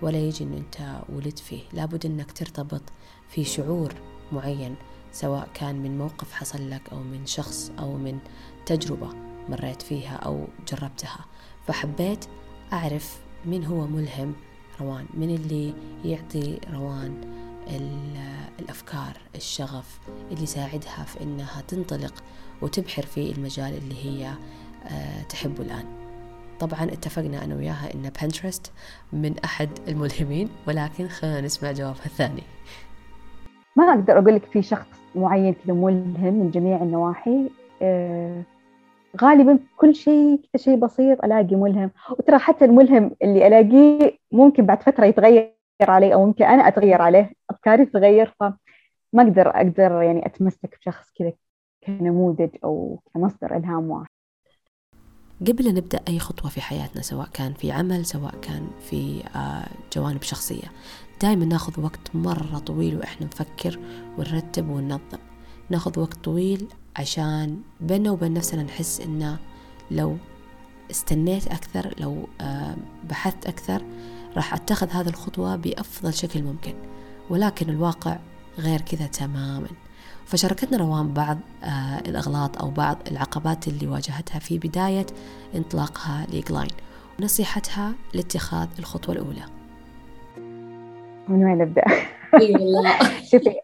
ولا 0.02 0.18
يجي 0.18 0.44
أن 0.44 0.54
أنت 0.54 1.02
ولدت 1.10 1.40
فيه. 1.40 1.62
لابد 1.74 2.06
أنك 2.06 2.32
ترتبط 2.32 2.82
في 3.30 3.44
شعور 3.44 3.94
معين 4.32 4.76
سواء 5.12 5.50
كان 5.54 5.76
من 5.76 5.98
موقف 5.98 6.34
حصل 6.34 6.70
لك 6.70 6.82
أو 6.92 6.98
من 6.98 7.26
شخص 7.26 7.72
أو 7.80 7.98
من 7.98 8.20
تجربة 8.66 9.10
مريت 9.50 9.82
فيها 9.82 10.16
أو 10.16 10.48
جربتها. 10.68 11.26
فحبيت 11.68 12.26
أعرف 12.74 13.22
من 13.46 13.66
هو 13.66 13.88
ملهم 13.88 14.34
روان. 14.82 15.06
من 15.14 15.36
اللي 15.36 15.74
يعطي 16.06 16.60
روان 16.74 17.22
الأفكار 18.60 19.18
الشغف 19.36 20.00
اللي 20.32 20.44
يساعدها 20.44 21.04
في 21.04 21.24
إنها 21.24 21.62
تنطلق 21.68 22.14
وتبحر 22.62 23.02
في 23.02 23.32
المجال 23.32 23.78
اللي 23.78 24.06
هي 24.06 24.28
آه، 24.86 25.24
تحبه 25.30 25.64
الآن. 25.64 25.86
طبعا 26.60 26.84
اتفقنا 26.84 27.44
أنا 27.44 27.56
وياها 27.56 27.94
إن 27.94 28.12
بنترست 28.22 28.72
من 29.14 29.40
أحد 29.46 29.70
الملهمين 29.88 30.50
ولكن 30.68 31.08
خلينا 31.08 31.42
نسمع 31.42 31.72
جوابها 31.72 32.06
الثاني. 32.06 32.44
ما 33.76 33.84
أقدر 33.94 34.20
أقول 34.20 34.36
لك 34.36 34.46
في 34.46 34.62
شخص 34.62 34.88
معين 35.16 35.54
كذا 35.54 35.74
ملهم 35.74 36.34
من 36.34 36.52
جميع 36.52 36.84
النواحي 36.84 37.50
آه 37.82 38.44
غالبا 39.22 39.60
كل 39.78 39.96
شيء 39.96 40.36
كذا 40.36 40.64
شيء 40.64 40.76
بسيط 40.76 41.24
ألاقي 41.24 41.56
ملهم. 41.56 41.92
وترى 42.12 42.40
حتى 42.40 42.66
الملهم 42.66 43.16
اللي 43.22 43.48
ألاقيه 43.48 44.18
ممكن 44.32 44.66
بعد 44.66 44.84
فترة 44.84 45.06
يتغير 45.06 45.54
علي 45.82 46.14
أو 46.14 46.26
ممكن 46.26 46.46
أنا 46.46 46.68
أتغير 46.68 47.02
عليه 47.02 47.34
أفكاري 47.50 47.86
تتغير 47.86 48.36
فما 48.40 48.54
أقدر 49.16 49.50
أقدر 49.50 50.02
يعني 50.02 50.26
أتمسك 50.26 50.78
بشخص 50.80 51.12
كذا 51.16 51.34
كنموذج 51.86 52.50
أو 52.64 53.00
كمصدر 53.14 53.58
إلهام 53.58 53.90
واحد. 53.90 54.08
قبل 55.48 55.68
أن 55.68 55.76
نبدأ 55.76 56.00
أي 56.08 56.20
خطوة 56.20 56.50
في 56.50 56.62
حياتنا 56.62 57.02
سواء 57.02 57.28
كان 57.34 57.54
في 57.54 57.72
عمل 57.72 58.06
سواء 58.06 58.36
كان 58.42 58.68
في 58.90 59.24
آه، 59.36 59.68
جوانب 59.96 60.22
شخصية 60.22 60.68
دائما 61.22 61.46
ناخذ 61.46 61.84
وقت 61.84 62.16
مرة 62.16 62.60
طويل 62.66 62.98
وإحنا 62.98 63.28
نفكر 63.28 63.80
ونرتب 64.18 64.70
وننظم. 64.70 65.20
ناخذ 65.70 66.00
وقت 66.00 66.18
طويل 66.18 66.68
عشان 66.96 67.62
بيننا 67.82 68.12
وبين 68.12 68.34
نفسنا 68.34 68.64
نحس 68.64 69.02
إنه 69.02 69.38
لو 69.92 70.18
استنيت 70.92 71.48
أكثر 71.48 71.94
لو 72.00 72.28
بحثت 73.10 73.48
أكثر 73.48 73.82
راح 74.36 74.54
أتخذ 74.54 74.90
هذه 74.90 75.08
الخطوة 75.08 75.56
بأفضل 75.56 76.14
شكل 76.14 76.44
ممكن. 76.44 76.74
ولكن 77.30 77.70
الواقع 77.70 78.18
غير 78.60 78.82
كذا 78.82 79.08
تماما. 79.08 79.68
فشاركتنا 80.26 80.78
روان 80.78 81.14
بعض 81.14 81.38
آه، 81.64 82.00
الأغلاط 82.00 82.62
أو 82.62 82.70
بعض 82.70 82.98
العقبات 83.12 83.68
اللي 83.68 83.88
واجهتها 83.88 84.40
في 84.40 84.58
بداية 84.58 85.06
انطلاقها 85.56 86.26
لإيجلاين. 86.30 86.70
ونصيحتها 87.20 87.94
لاتخاذ 88.14 88.68
الخطوة 88.80 89.16
الأولى. 89.16 89.46
من 91.28 91.44
وين 91.44 91.62
أبدأ؟ 91.62 91.84
شوفي 93.32 93.56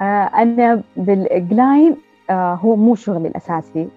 آه، 0.00 0.30
أنا 0.34 0.82
بجلاين 0.96 1.96
آه، 2.30 2.54
هو 2.54 2.76
مو 2.76 2.94
شغلي 2.94 3.28
الأساسي. 3.28 3.88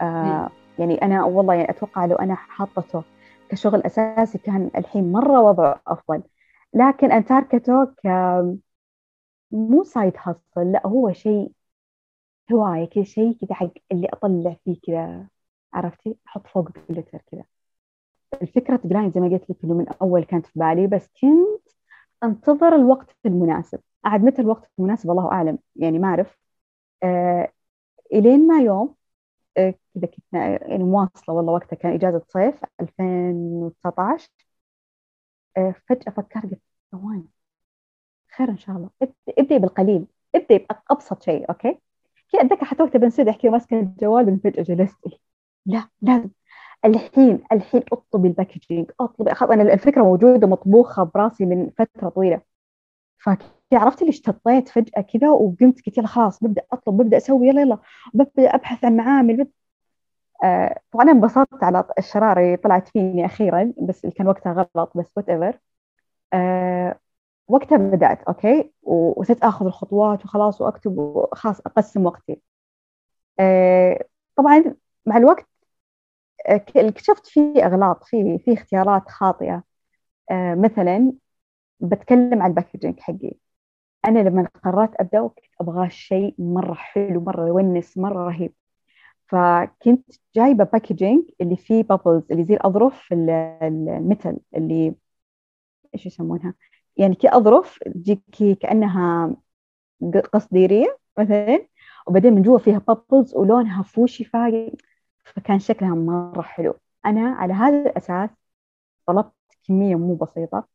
آه، 0.00 0.50
يعني 0.78 1.02
أنا 1.02 1.24
والله 1.24 1.54
يعني 1.54 1.70
أتوقع 1.70 2.04
لو 2.06 2.16
أنا 2.16 2.34
حاطته 2.34 3.02
كشغل 3.48 3.82
أساسي 3.82 4.38
كان 4.38 4.70
الحين 4.76 5.12
مرة 5.12 5.40
وضعه 5.40 5.80
أفضل. 5.86 6.22
لكن 6.74 7.12
أنا 7.12 7.20
تاركته 7.20 7.84
ك 7.84 8.06
مو 9.50 9.84
side 9.84 10.12
hustle 10.22 10.72
لا 10.72 10.86
هو 10.86 11.12
شيء 11.12 11.52
هواية 12.52 12.84
كذا 12.88 13.04
شيء 13.04 13.32
كذا 13.40 13.54
حق 13.54 13.70
اللي 13.92 14.08
أطلع 14.12 14.56
فيه 14.64 14.76
كذا 14.86 15.26
عرفتي؟ 15.74 16.16
أحط 16.26 16.46
فوق 16.46 16.68
glitter 16.90 17.18
كذا. 17.32 17.44
الفكرة 18.42 18.80
جلاين 18.84 19.10
زي 19.10 19.20
ما 19.20 19.28
قلت 19.28 19.50
لك 19.50 19.56
إنه 19.64 19.74
من 19.74 19.86
أول 20.02 20.24
كانت 20.24 20.46
في 20.46 20.58
بالي 20.58 20.86
بس 20.86 21.08
كنت 21.20 21.68
أنتظر 22.24 22.74
الوقت 22.76 23.16
المناسب. 23.26 23.80
عاد 24.04 24.24
متى 24.24 24.42
الوقت 24.42 24.70
المناسب؟ 24.78 25.10
الله 25.10 25.32
أعلم. 25.32 25.58
يعني 25.76 25.98
ما 25.98 26.08
أعرف. 26.08 26.38
آه 27.02 27.52
إلين 28.14 28.46
ما 28.48 28.60
يوم 28.62 28.94
آه 29.58 29.74
كذا 29.94 30.06
كنت 30.06 30.24
يعني 30.32 30.84
مواصلة 30.84 31.34
والله 31.36 31.52
وقتها 31.52 31.76
كان 31.76 31.92
إجازة 31.94 32.22
صيف 32.28 32.54
2019 32.80 34.28
آه 35.56 35.74
فجأة 35.88 36.12
فكرت 36.12 36.44
قلت 36.44 36.60
ثواني 36.92 37.28
خير 38.36 38.48
إن 38.50 38.58
شاء 38.58 38.76
الله. 38.76 38.90
ابدأي 39.38 39.58
بالقليل. 39.58 40.06
ابدأي 40.34 40.58
بأبسط 40.90 41.22
شيء 41.22 41.48
okay؟ 41.50 41.78
كذا 42.32 42.42
أتذكر 42.42 42.64
حتى 42.64 42.82
وقتها 42.82 42.98
بنسد 42.98 43.28
أحكي 43.28 43.48
ماسكة 43.48 43.80
الجوال 43.80 44.40
فجأة 44.40 44.62
جلست 44.62 44.98
لا 45.66 45.88
لازم. 46.02 46.30
الحين 46.84 47.40
الحين 47.52 47.82
اطلبي 47.92 48.28
ال 48.28 48.34
packaging. 48.34 48.90
اطلبي 49.00 49.34
خلاص 49.34 49.50
أنا 49.50 49.62
الفكرة 49.74 50.02
موجودة 50.02 50.46
مطبوخه 50.46 51.04
براسي 51.04 51.46
من 51.46 51.70
فترة 51.70 52.08
طويلة. 52.08 52.42
فعرفتي 53.70 54.00
اللي 54.00 54.10
اشتطيت 54.10 54.68
فجأة 54.68 55.00
كذا 55.02 55.30
وقمت 55.30 55.86
قلت 55.86 55.98
يلا 55.98 56.06
خلاص 56.06 56.44
ببدأ 56.44 56.62
أطلب 56.72 56.96
ببدأ 56.96 57.16
أسوي 57.16 57.48
يلا 57.48 57.60
يلا. 57.62 57.78
ببدأ 58.14 58.54
أبحث 58.54 58.84
عن 58.84 58.96
معامل 58.96 59.36
ببدأ 59.36 59.50
آه 60.44 60.80
طبعا 60.92 61.04
أنا 61.04 61.12
انبسطت 61.12 61.64
على 61.64 61.84
الشرارة 61.98 62.56
طلعت 62.56 62.88
فيني 62.88 63.26
أخيرا 63.26 63.72
بس 63.82 64.04
اللي 64.04 64.14
كان 64.16 64.28
وقتها 64.28 64.68
غلط 64.76 64.92
بس 64.96 65.12
whatever 65.16 65.58
آه 66.34 67.00
وقتها 67.48 67.78
بدأت 67.78 68.22
okay؟ 68.22 68.72
وصرت 68.82 69.42
آخذ 69.44 69.66
الخطوات 69.66 70.24
وخلاص 70.24 70.60
وأكتب 70.60 70.98
وخلاص 70.98 71.60
أقسم 71.60 72.06
وقتي. 72.06 72.42
آه 73.40 74.04
طبعا 74.36 74.74
مع 75.06 75.16
الوقت 75.16 75.46
اكتشفت 76.76 77.26
في 77.26 77.40
أغلاط 77.64 78.04
في 78.04 78.38
في 78.38 78.52
اختيارات 78.52 79.08
خاطئة. 79.10 79.62
آه 80.30 80.54
مثلا 80.54 81.12
بتكلم 81.80 82.42
عن 82.42 82.50
ال 82.50 82.55
packaging 82.55 83.00
حقي. 83.00 83.32
أنا 84.06 84.18
لما 84.18 84.48
قررت 84.64 84.90
أبدأ 85.00 85.26
كنت 85.28 85.44
أبغى 85.60 85.90
شيء 85.90 86.34
مرة 86.38 86.74
حلو 86.74 87.20
مرة 87.20 87.46
يونس 87.48 87.98
مرة 87.98 88.26
رهيب. 88.28 88.54
فكنت 89.28 90.10
جايبة 90.36 90.64
packaging 90.64 91.24
اللي 91.40 91.56
فيه 91.56 91.82
bubbles 91.82 92.22
اللي 92.32 92.44
زي 92.44 92.54
الأظرف 92.54 93.12
ال 93.12 93.33
metal 93.33 94.38
اللي 94.56 94.94
إيش 95.94 96.06
يسمونها؟ 96.06 96.54
يعني 96.96 97.14
كي 97.14 97.28
أظرف 97.36 97.78
تجيكي 97.78 98.54
كأنها 98.54 99.36
قصديرية 100.32 100.98
مثلا 101.18 101.68
وبعدين 102.06 102.32
من 102.34 102.42
جوا 102.42 102.58
فيها 102.58 102.78
bubbles 102.78 103.34
ولونها 103.36 103.82
فوشي 103.82 104.24
فاقع 104.24 104.72
فكان 105.24 105.58
شكلها 105.60 105.94
مرة 105.94 106.42
حلو. 106.42 106.74
أنا 107.06 107.20
على 107.30 107.54
هذا 107.54 107.90
الأساس 107.90 108.30
طلبت 109.06 109.32
كمية 109.68 109.96
مو 109.96 110.14
بسيطة. 110.14 110.68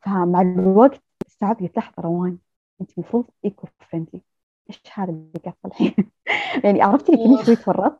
فمع 0.00 0.40
الوقت 0.42 1.03
استوعبت 1.34 1.60
قلت 1.60 1.76
لحظة 1.76 2.02
روان 2.02 2.38
أنت 2.80 2.90
المفروض 2.98 3.24
eco 3.44 3.66
friendly 3.90 4.22
إيش 4.70 4.82
هذا 4.94 5.10
اللي 5.10 5.40
قاعد 5.44 5.56
الحين 5.66 5.94
يعني 6.64 6.82
عرفتي 6.82 7.16
كني 7.16 7.44
شوي 7.44 7.56
تورطت؟ 7.56 7.98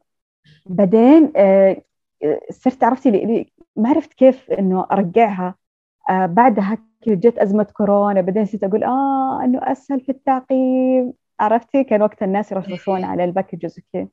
بعدين 0.66 1.32
آه 1.36 1.82
صرت 2.50 2.84
عرفتي 2.84 3.10
لي 3.10 3.52
ما 3.76 3.88
عرفت 3.88 4.14
كيف 4.14 4.50
إنه 4.50 4.86
أرجعها. 4.92 5.54
آه 6.10 6.26
بعدها 6.26 6.78
جت 7.06 7.38
أزمة 7.38 7.64
كورونا 7.64 8.20
بعدين 8.20 8.44
صرت 8.46 8.64
أقول 8.64 8.84
آه 8.84 9.44
إنه 9.44 9.60
أسهل 9.72 10.00
في 10.00 10.12
التعقيم. 10.12 11.12
عرفتي؟ 11.40 11.84
كان 11.84 12.02
وقت 12.02 12.22
الناس 12.22 12.52
يرشرشون 12.52 13.04
على 13.04 13.24
الباكجز 13.24 13.78
وكذا 13.78 14.08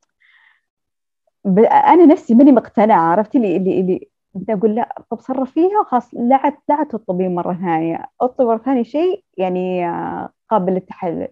أنا 1.69 2.05
نفسي 2.05 2.35
ماني 2.35 2.51
مقتنعة. 2.51 3.11
عرفتي؟ 3.11 3.37
اللي 3.37 3.57
اللي 3.57 3.79
اللي 3.79 4.10
بدي 4.33 4.53
أقول 4.53 4.75
لا 4.75 4.95
طب 5.09 5.19
صرفيها 5.19 5.83
خلاص 5.83 6.13
لا 6.13 6.57
لا 6.69 6.83
تطلبين 6.83 7.35
مرة 7.35 7.53
ثانية. 7.53 8.05
اطلب 8.21 8.47
مرة 8.47 8.57
ثانية 8.57 8.83
شيء 8.83 9.23
يعني 9.37 9.87
آه، 9.89 10.29
قابل 10.49 10.73
للتحلل. 10.73 11.27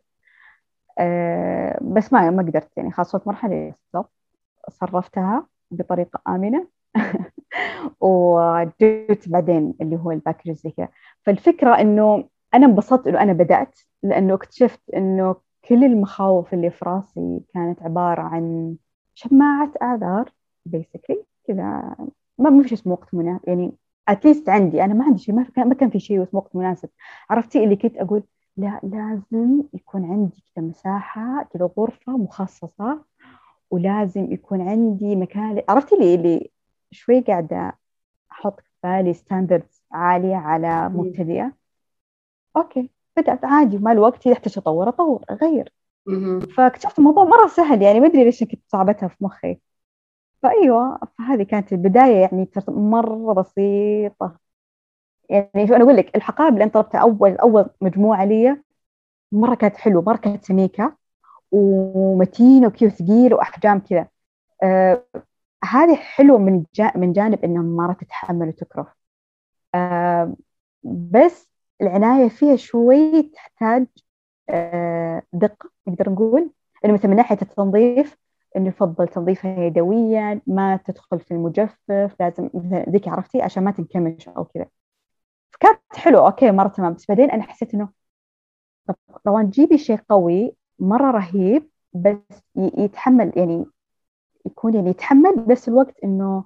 أه 1.00 1.80
بس 1.82 2.14
ما 2.14 2.30
ما 2.30 2.44
قدرت 2.44 2.78
يعني. 2.78 2.92
خلاص 2.92 3.16
وصلت 3.16 3.28
مرحلة 3.28 3.74
صرفتها 4.70 5.48
بطريقة 5.72 6.22
آمنة. 6.28 6.68
وجبت 8.02 9.30
بعدين 9.30 9.74
اللي 9.82 9.96
هو 9.98 10.12
ال 10.12 10.16
package 10.16 10.52
زي 10.52 10.72
كذا. 10.72 10.90
فالفكرة 11.26 11.82
إنه 11.82 12.30
أنا 12.54 12.66
انبسطت 12.66 13.08
إنه 13.08 13.22
أنا 13.24 13.34
بدأت 13.34 13.80
لأنه 14.04 14.34
اكتشفت 14.36 14.82
إنه 14.96 15.36
كل 15.70 15.84
المخاوف 15.84 16.54
اللي 16.54 16.70
في 16.72 16.86
راسي 16.86 17.42
كانت 17.54 17.84
عبارة 17.84 18.22
عن 18.22 18.76
شماعة 19.16 19.72
أعذار 19.84 20.32
basically 20.65 21.26
كذا. 21.48 21.96
ما 22.39 22.49
ما 22.49 22.63
في 22.63 22.69
شيء 22.69 22.78
اسمه 22.78 22.93
وقت 22.93 23.13
مناسب. 23.13 23.47
يعني 23.47 23.71
at 24.08 24.19
least 24.19 24.50
عندي. 24.49 24.84
أنا 24.84 24.93
ما 24.93 25.06
عندي 25.06 25.19
شيء 25.21 25.36
ما 25.36 25.43
كان 25.56 25.69
ما 25.69 25.75
كان 25.75 25.89
في 25.89 25.99
شيء 25.99 26.23
اسمه 26.23 26.39
وقت 26.39 26.56
مناسب. 26.56 26.89
عرفتي 27.30 27.63
اللي 27.63 27.75
كنت 27.75 27.97
أقول؟ 27.97 28.23
لا 28.58 28.80
لازم 28.84 29.63
يكون 29.73 30.06
عندي 30.06 30.43
كذا 30.56 30.65
مساحة 30.65 31.43
كذا 31.43 31.69
غرفة 31.78 32.17
مخصصة 32.17 33.04
ولازم 33.71 34.34
يكون 34.34 34.62
عندي 34.69 35.15
مكان 35.15 35.62
عرفتي 35.69 35.95
اللي 35.95 36.15
اللي 36.15 36.52
شوي 36.91 37.21
قاعدة 37.21 37.78
أحط 38.32 38.60
في 38.60 38.67
بالي 38.84 39.13
standards 39.13 39.84
عالية 39.91 40.36
على 40.36 40.89
مبتدئة؟ 40.89 41.54
okay. 42.58 42.89
بدأت 43.17 43.45
عادي. 43.45 43.78
مع 43.78 43.91
الوقت 43.91 44.28
هي 44.28 44.34
تحتاج 44.34 44.54
أطور 44.58 44.89
أطور 44.89 45.25
أغير. 45.32 45.73
فاكتشفت 46.58 46.99
الموضوع 46.99 47.23
مرة 47.23 47.47
سهل. 47.47 47.82
يعني 47.82 47.99
ما 47.99 48.08
أدري 48.08 48.23
ليش 48.23 48.43
كنت 48.43 48.62
صعبتها 48.67 49.08
في 49.08 49.15
مخي. 49.23 49.60
فأيوة 50.43 50.99
فهذه 51.17 51.43
كانت 51.43 51.73
البداية 51.73 52.21
يعني 52.21 52.49
مرة 52.69 53.34
بسيطة. 53.34 54.39
يعني 55.30 55.67
شو 55.67 55.73
أنا 55.75 55.84
أقول 55.84 55.97
لك 55.97 56.15
الحقائب 56.17 56.54
اللي 56.54 56.63
أنا 56.63 56.71
طلبتها 56.71 56.99
أول 57.02 57.38
أول 57.38 57.65
مجموعة 57.82 58.25
لي 58.25 58.63
مرة 59.32 59.56
كانت 59.56 59.78
حلوة 59.78 60.02
مرة 60.04 60.17
كانت 60.17 60.45
سميكة 60.45 60.97
ومتينة 61.52 62.67
وكيو 62.67 62.89
ثقيل 62.89 63.34
وأحجام 63.34 63.80
كذا. 63.80 64.08
آه 64.63 65.06
هذه 65.65 65.95
حلوة 65.95 66.38
من 66.39 66.65
جا 66.75 66.93
من 66.97 67.13
جانب 67.13 67.45
إنها 67.45 67.63
مرة 67.63 67.93
تتحمل 67.93 68.47
وتكرف 68.49 68.88
آه 69.75 70.36
بس 70.84 71.49
العناية 71.82 72.30
فيها 72.30 72.56
شوي 72.56 73.23
تحتاج 73.23 73.88
آه 74.49 75.23
دقة 75.34 75.69
نقدر 75.88 76.10
نقول. 76.12 76.52
إنه 76.86 76.93
مثلا 76.93 77.12
من 77.12 77.17
ناحية 77.17 77.38
التنظيف 77.41 78.17
إنه 78.58 78.68
يفضل 78.68 79.08
تنظيفها 79.08 79.64
يدويا 79.66 80.42
ما 80.48 80.78
تدخل 80.78 81.20
في 81.20 81.32
المجفف 81.32 82.16
لازم 82.20 82.50
مثلا 82.54 82.86
ذيك 82.90 83.08
عرفتي؟ 83.08 83.42
عشان 83.42 83.64
ما 83.64 83.72
تنكمش 83.72 84.30
أو 84.30 84.46
كذا. 84.46 84.66
فكانت 85.52 85.80
حلوة 85.94 86.26
okay 86.28 86.52
مرة 86.52 86.68
تمام. 86.68 86.94
بس 86.94 87.06
بعدين 87.10 87.32
أنا 87.32 87.44
حسيت 87.44 87.74
إنه 87.74 87.90
طب 88.88 88.96
روان 89.28 89.50
جيبي 89.50 89.78
شيء 89.78 90.00
قوي 90.10 90.56
مرة 90.80 91.12
رهيب 91.12 91.70
بس 91.94 92.44
يتحمل 92.56 93.34
يعني 93.36 93.66
يكون 94.46 94.74
يعني 94.76 94.90
يتحمل 94.90 95.36
بس 95.46 95.70
الوقت 95.70 95.96
إنه 96.04 96.46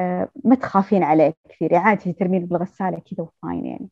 آه 0.00 0.28
ما 0.44 0.54
تخافين 0.54 1.02
عليه 1.02 1.34
كثير. 1.48 1.72
يعني 1.72 1.84
عادي 1.84 2.12
ترمين 2.12 2.46
بالغسالة 2.46 2.98
كذا 2.98 3.24
و 3.24 3.32
fine 3.32 3.66
يعني. 3.66 3.88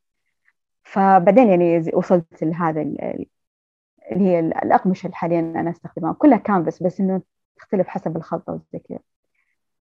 فبعدين 0.84 1.48
يعني 1.48 1.90
وصلت 1.94 2.44
لهذا 2.44 2.82
اللي 4.12 4.24
هي 4.24 4.40
الأقمشة 4.40 5.06
اللي 5.06 5.16
حاليا 5.16 5.40
أنا 5.40 5.70
أستخدمها 5.70 6.12
كلها 6.12 6.38
كانفاس 6.38 6.82
بس 6.82 7.00
إنه 7.00 7.22
تختلف 7.56 7.88
حسب 7.88 8.16
الخلطة 8.16 8.52
وزي 8.52 8.78
كذا. 8.88 8.98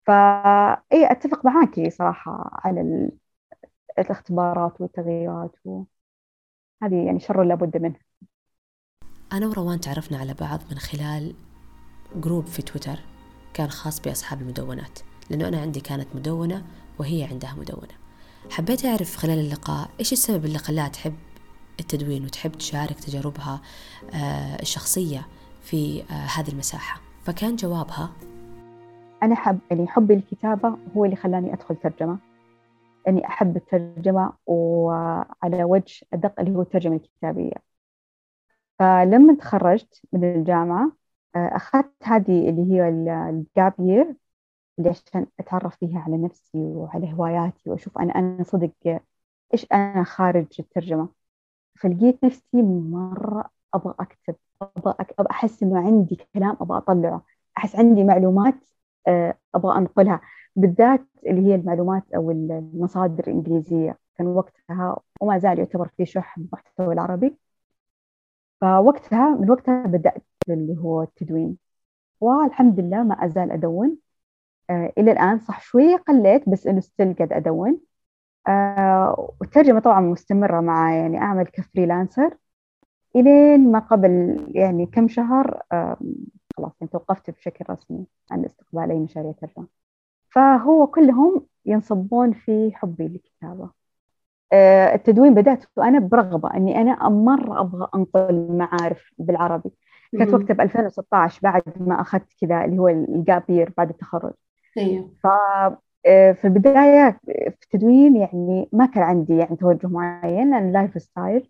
فأي 0.06 1.12
أتفق 1.12 1.46
معاكي 1.46 1.90
صراحة 1.90 2.50
على 2.54 3.10
الاختبارات 4.00 4.82
والتغييرات 4.82 5.56
وهذه 5.66 7.06
يعني 7.06 7.20
شر 7.20 7.44
لابد 7.44 7.78
منه. 7.78 7.96
أنا 9.34 9.48
وروان 9.48 9.80
تعرفنا 9.80 10.18
على 10.18 10.34
بعض 10.34 10.60
من 10.72 10.78
خلال 10.78 11.36
جروب 12.16 12.46
في 12.46 12.62
تويتر 12.62 13.00
كان 13.54 13.68
خاص 13.70 14.02
بأصحاب 14.02 14.42
المدونات 14.42 15.00
لأنه 15.30 15.48
أنا 15.48 15.62
عندي 15.62 15.80
كانت 15.80 16.16
مدونة 16.16 16.66
وهي 17.00 17.24
عندها 17.24 17.56
مدونة. 17.60 17.94
حبيت 18.52 18.86
أعرف 18.86 19.16
خلال 19.16 19.40
اللقاء 19.40 19.90
إيش 20.00 20.14
السبب 20.14 20.46
اللي 20.46 20.58
خلاها 20.58 20.88
تحب 20.88 21.16
التدوين 21.80 22.24
وتحب 22.26 22.52
تشارك 22.52 23.00
تجاربها 23.00 23.62
آه، 24.14 24.62
الشخصية 24.62 25.28
في 25.62 26.02
آه، 26.02 26.14
هذه 26.14 26.50
المساحة. 26.50 27.02
فكان 27.24 27.56
جوابها 27.56 28.10
أنا 29.24 29.36
حب 29.36 29.60
يعني 29.72 29.88
حبي 29.88 30.14
الكتابة 30.14 30.78
هو 30.98 31.06
اللي 31.06 31.16
خلاني 31.16 31.54
أدخل 31.54 31.76
ترجمة. 31.76 32.18
أني 33.08 33.28
أحب 33.28 33.58
الترجمة 33.58 34.34
وعلى 34.46 35.64
وجه 35.64 36.06
أدق 36.14 36.40
اللي 36.40 36.56
هو 36.56 36.62
الترجمة 36.62 36.96
الكتابية. 36.96 37.74
فلما 38.80 39.36
تخرجت 39.36 40.02
من 40.14 40.24
الجامعة 40.36 40.92
آه، 41.36 41.56
أخذت 41.56 41.94
هذه 42.04 42.50
اللي 42.50 42.74
هي 42.74 42.90
الجاب 43.30 43.74
يير 43.80 44.16
اللي 44.80 44.90
عشان 44.90 45.28
أتعرف 45.40 45.76
فيها 45.78 46.00
على 46.00 46.18
نفسي 46.18 46.58
وعلى 46.58 47.14
هواياتي 47.14 47.70
وأشوف 47.70 47.98
أنا 47.98 48.16
أنا 48.16 48.44
صدق 48.44 49.02
إيش 49.54 49.66
أنا 49.74 50.04
خارج 50.04 50.46
الترجمة. 50.60 51.23
فلقيت 51.76 52.24
نفسي 52.24 52.62
مرة 52.64 53.50
أبغى 53.74 53.96
أكتب 54.00 54.36
أبغى, 54.62 54.96
أبغى 55.00 55.28
أحس 55.32 55.64
إنه 55.64 55.80
عندي 55.88 56.28
كلام 56.34 56.58
أبغى 56.62 56.78
أطلعه 56.78 57.22
أحس 57.58 57.76
عندي 57.76 58.04
معلومات 58.04 58.56
آه، 59.08 59.38
أبغى 59.56 59.78
أنقلها 59.78 60.22
بالذات 60.56 61.02
اللي 61.28 61.42
هي 61.48 61.56
المعلومات 61.56 62.04
أو 62.16 62.32
المصادر 62.32 63.24
الإنجليزية. 63.28 63.98
كان 64.18 64.28
وقتها 64.28 64.98
وما 65.22 65.38
زال 65.38 65.60
يعتبر 65.60 65.88
في 65.98 66.06
شح 66.06 66.40
بالمحتوى 66.40 66.94
العربي. 66.94 67.38
فوقتها 68.62 69.30
من 69.30 69.50
وقتها 69.52 69.84
بدأت 69.88 70.24
اللي 70.50 70.78
هو 70.78 71.04
التدوين. 71.04 71.58
والحمد 72.22 72.80
لله 72.80 73.04
ما 73.04 73.26
أزال 73.26 73.52
أدون. 73.52 73.98
آه 74.70 74.94
إلى 74.98 75.12
الآن 75.12 75.40
صح 75.40 75.62
شوية 75.62 75.96
قليت 75.98 76.50
بس 76.50 76.68
إنه 76.68 76.80
ستيل 76.80 77.14
قد 77.16 77.34
أدون. 77.34 77.80
والترجمة 79.42 79.80
طبعا 79.80 80.02
مستمرة 80.02 80.62
مع 80.62 80.96
يعني 80.96 81.18
أعمل 81.18 81.46
ك 81.46 81.54
freelancer 81.54 82.38
إلين 83.16 83.72
ما 83.72 83.80
قبل 83.80 84.38
يعني 84.56 84.86
كم 84.86 85.08
شهر 85.08 85.62
آه 85.72 85.98
خلاص 86.58 86.72
يعني 86.82 86.92
توقفت 86.92 87.30
بشكل 87.32 87.66
رسمي 87.70 88.06
عن 88.32 88.46
استقبال 88.46 88.92
أي 88.92 89.00
مشاريع 89.00 89.32
ترجمة. 89.32 89.68
فهو 90.32 90.88
كلهم 90.88 91.46
ينصبون 91.66 92.34
في 92.34 92.72
حبي 92.76 93.08
للكتابة. 93.08 93.70
آه 94.54 94.96
التدوين 94.96 95.34
بدأت 95.34 95.66
وأنا 95.78 96.00
برغبة 96.00 96.54
أني 96.54 96.82
أنا 96.82 97.10
مرة 97.10 97.62
أبغى 97.62 97.88
أنقل 97.96 98.48
معارف 98.58 99.12
بالعربي. 99.18 99.72
كانت 100.18 100.34
وقتها 100.34 100.54
ب 100.54 100.62
2016 100.62 101.40
بعد 101.44 101.64
ما 101.78 102.02
أخذت 102.02 102.28
كذا 102.42 102.66
اللي 102.66 102.78
هو 102.80 102.88
ال 102.88 102.98
gap 102.98 103.31
year 103.31 103.74
بعد 103.78 103.90
التخرج. 103.90 104.34
آه، 105.26 105.78
في 106.34 106.39
البداية 106.44 107.20
في 107.26 107.63
التدوين 107.63 108.16
يعني 108.16 108.70
ما 108.72 108.86
كان 108.86 109.04
عندي 109.04 109.38
يعني 109.38 109.56
توجه 109.56 109.88
معين 109.88 110.52
لأن 110.52 110.72
lifestyle 110.72 111.50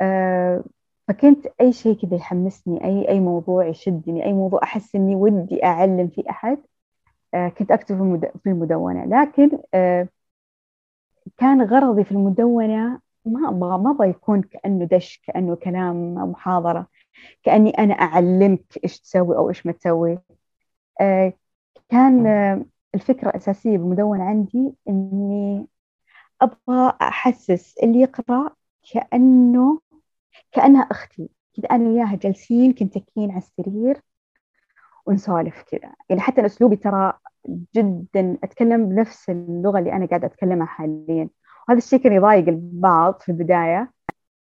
آه، 0.00 0.64
فكنت 1.08 1.46
أي 1.60 1.72
شيء 1.72 1.94
كذا 1.96 2.14
يحمسني 2.16 2.84
أي 2.84 3.08
أي 3.08 3.20
موضوع 3.20 3.66
يشدني 3.66 4.24
أي 4.24 4.32
موضوع 4.32 4.60
أحس 4.62 4.94
إني 4.94 5.16
ودي 5.16 5.64
أعلم 5.64 6.08
في 6.08 6.30
أحد. 6.30 6.58
آه، 7.34 7.48
كنت 7.48 7.70
أكتب 7.72 8.20
في 8.42 8.50
المدونة. 8.50 9.04
لكن 9.04 9.58
كان 11.36 11.62
غرضي 11.62 12.04
في 12.04 12.12
المدونة 12.12 13.00
ما 13.24 13.48
أبغى 13.48 13.78
ما 13.78 13.90
أبغى 13.90 14.10
يكون 14.10 14.42
كأنه 14.42 14.84
دش 14.84 15.22
كأنه 15.26 15.56
كلام 15.56 16.14
محاضرة 16.14 16.86
كأني 17.42 17.70
أنا 17.70 17.94
أعلمك 17.94 18.64
إيش 18.84 19.00
تسوي 19.00 19.36
أو 19.36 19.48
إيش 19.48 19.66
ما 19.66 19.72
تسوي. 19.72 20.18
كان 21.88 22.26
الفكرة 22.94 23.28
الأساسية 23.30 23.78
بالمدونة 23.78 24.24
عندي 24.24 24.74
إني 24.88 25.66
أبغى 26.42 26.92
أحسس 27.02 27.78
اللي 27.82 28.00
يقرأ 28.00 28.50
كأنه 28.92 29.80
كأنها 30.52 30.82
أختي. 30.82 31.28
كذا 31.56 31.66
أنا 31.70 31.88
وياها 31.88 32.16
جالسين 32.16 32.72
كنتكين 32.72 33.30
على 33.30 33.38
السرير 33.38 34.00
ونسولف 35.06 35.62
كذا. 35.62 35.94
يعني 36.08 36.20
حتى 36.22 36.46
أسلوبي 36.46 36.76
ترى 36.76 37.12
جدا 37.76 38.38
أتكلم 38.44 38.88
بنفس 38.88 39.30
اللغة 39.30 39.78
اللي 39.78 39.92
أنا 39.92 40.06
قاعدة 40.06 40.26
أتكلمها 40.26 40.66
حاليا. 40.66 41.28
وهذا 41.68 41.78
الشيء 41.78 41.98
كان 41.98 42.12
يضايق 42.12 42.48
البعض 42.48 43.20
في 43.20 43.28
البداية 43.28 43.92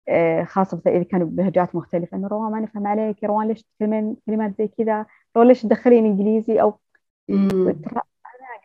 آه، 0.09 0.45
خاصة 0.45 0.83
إذا 0.87 1.03
كانوا 1.03 1.27
بلهجات 1.27 1.75
مختلفة. 1.75 2.17
إنه 2.17 2.29
روان 2.29 2.53
ما 2.53 2.61
نفهم 2.61 2.87
عليك 2.87 3.25
روان 3.25 3.49
ليش 3.49 3.63
تتكلمين 3.63 4.17
كلمات 4.27 4.55
زي 4.59 4.69
كذا؟ 4.69 5.07
روان 5.37 5.49
ليش 5.49 5.63
تدخلين 5.63 6.05
إنجليزي؟ 6.07 6.61
أو 6.63 6.79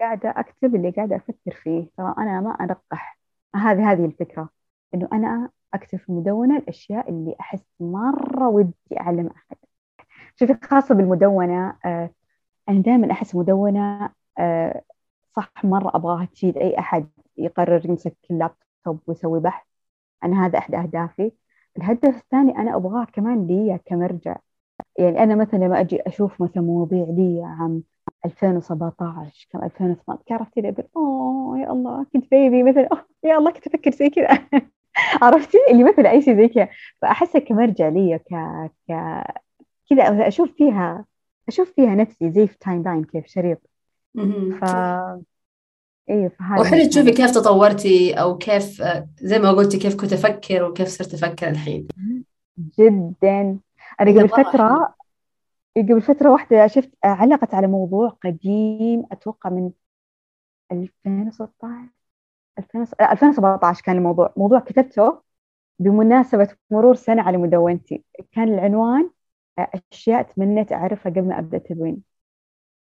قاعدة 0.01 0.29
أكتب 0.29 0.75
اللي 0.75 0.89
قاعدة 0.89 1.15
أفكر 1.15 1.51
فيه. 1.63 1.89
ترى 1.97 2.15
أنا 2.17 2.41
ما 2.41 2.51
أنقح 2.51 3.19
هذه 3.55 3.91
هذه 3.91 4.05
الفكرة. 4.05 4.49
إنه 4.93 5.09
أنا 5.13 5.49
أكتب 5.73 5.97
في 5.99 6.09
المدونة 6.09 6.57
الأشياء 6.57 7.09
اللي 7.09 7.35
أحس 7.39 7.65
مرة 7.79 8.47
ودي 8.49 8.73
أعلم 8.99 9.27
أحد. 9.27 9.57
شوفي 10.35 10.53
خاصة 10.63 10.95
بالمدونة 10.95 11.77
آه 11.85 12.09
أنا 12.69 12.79
دائما 12.81 13.11
أحس 13.11 13.35
مدونة 13.35 14.09
آه 14.39 14.81
صح 15.35 15.51
مرة 15.65 15.91
أبغاها 15.95 16.25
تفيد 16.25 16.57
أي 16.57 16.79
أحد 16.79 17.07
يقرر 17.37 17.85
يمسك 17.85 18.17
اللابتوب 18.31 18.99
ويسوي 19.07 19.39
بحث. 19.39 19.65
أنا 20.23 20.45
هذا 20.45 20.59
أحد 20.59 20.75
أهدافي. 20.75 21.31
الهدف 21.77 22.17
الثاني 22.17 22.57
أنا 22.57 22.75
أبغاه 22.75 23.05
كمان 23.05 23.47
لي 23.47 23.79
كمرجع. 23.85 24.37
يعني 24.99 25.23
أنا 25.23 25.35
مثلا 25.35 25.59
لما 25.59 25.79
أجي 25.81 26.01
أشوف 26.07 26.41
مثلا 26.41 26.63
مواضيع 26.63 27.05
لي 27.09 27.41
عن 27.43 27.81
2017 28.25 29.47
كم 29.51 29.63
2018 29.63 30.23
عرفتي 30.31 30.59
اللي 30.59 30.75
اوه 30.95 31.59
يا 31.59 31.71
الله 31.71 32.05
كنت 32.13 32.31
baby 32.31 32.63
مثلا 32.63 32.87
اوه 32.91 33.05
يا 33.23 33.37
الله 33.37 33.51
كنت 33.51 33.67
أفكر 33.67 33.91
زي 33.91 34.09
كذا. 34.09 34.27
عرفتي؟ 35.21 35.57
اللي 35.71 35.83
مثل 35.83 36.05
أي 36.05 36.21
شيء 36.21 36.37
زي 36.37 36.47
كذا. 36.47 36.69
فأحسها 37.01 37.41
كمرجع 37.41 37.87
لي 37.87 38.19
ك 38.19 38.33
ك 38.89 39.23
كذا 39.89 40.27
أشوف 40.27 40.51
فيها 40.57 41.05
أشوف 41.47 41.73
فيها 41.75 41.95
نفسي 41.95 42.31
زي 42.31 42.47
في 42.47 42.57
timeline 42.59 43.03
كيف 43.03 43.27
شريط. 43.27 43.69
ف 44.61 44.63
إيه 46.09 46.27
فهذا 46.27 46.61
وحلو 46.61 46.87
تشوفي 46.89 47.11
كيف 47.11 47.31
تطورتي 47.31 48.13
أو 48.13 48.37
كيف 48.37 48.83
زي 49.21 49.39
ما 49.39 49.51
قلتي 49.51 49.77
كيف 49.77 49.95
كنت 49.95 50.13
أفكر 50.13 50.63
وكيف 50.63 50.87
صرت 50.87 51.13
أفكر 51.13 51.47
الحين. 51.47 51.87
جدا. 52.79 53.57
أنا 54.01 54.11
قبل 54.11 54.29
فترة 54.29 54.93
قبل 55.77 56.01
فترة 56.01 56.31
واحدة 56.31 56.67
شفت 56.67 56.91
علقت 57.03 57.53
على 57.53 57.67
موضوع 57.67 58.09
قديم 58.09 59.03
أتوقع 59.11 59.49
من 59.49 59.71
2016 60.71 61.89
2017 62.59 63.83
كان 63.85 63.97
الموضوع. 63.97 64.33
موضوع 64.37 64.59
كتبته 64.59 65.21
بمناسبة 65.79 66.49
مرور 66.71 66.95
سنة 66.95 67.21
على 67.23 67.37
مدونتي. 67.37 68.05
كان 68.31 68.53
العنوان 68.53 69.11
أشياء 69.59 70.23
تمنيت 70.23 70.73
أعرفها 70.73 71.11
قبل 71.11 71.23
ما 71.27 71.39
أبدأ 71.39 71.57
تدوين. 71.57 72.03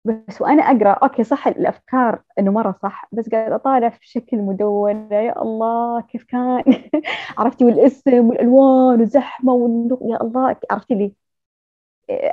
بس 0.04 0.42
وأنا 0.42 0.62
أقرأ 0.62 0.90
okay 0.92 1.24
صح 1.24 1.46
الأفكار 1.48 2.22
إنه 2.38 2.52
مرة 2.52 2.78
صح 2.82 3.08
بس 3.12 3.28
قاعد 3.30 3.52
أطالع 3.52 3.88
في 3.88 4.08
شكل 4.08 4.38
مدونة 4.38 5.16
يا 5.16 5.42
الله 5.42 6.00
كيف 6.02 6.24
كان؟ 6.24 6.64
عرفتي 7.38 7.64
والاسم 7.64 8.28
والألوان 8.28 9.08
والنق 9.44 10.00
يا 10.02 10.22
الله 10.22 10.56
عرفتي 10.70 10.94
لي 10.94 11.14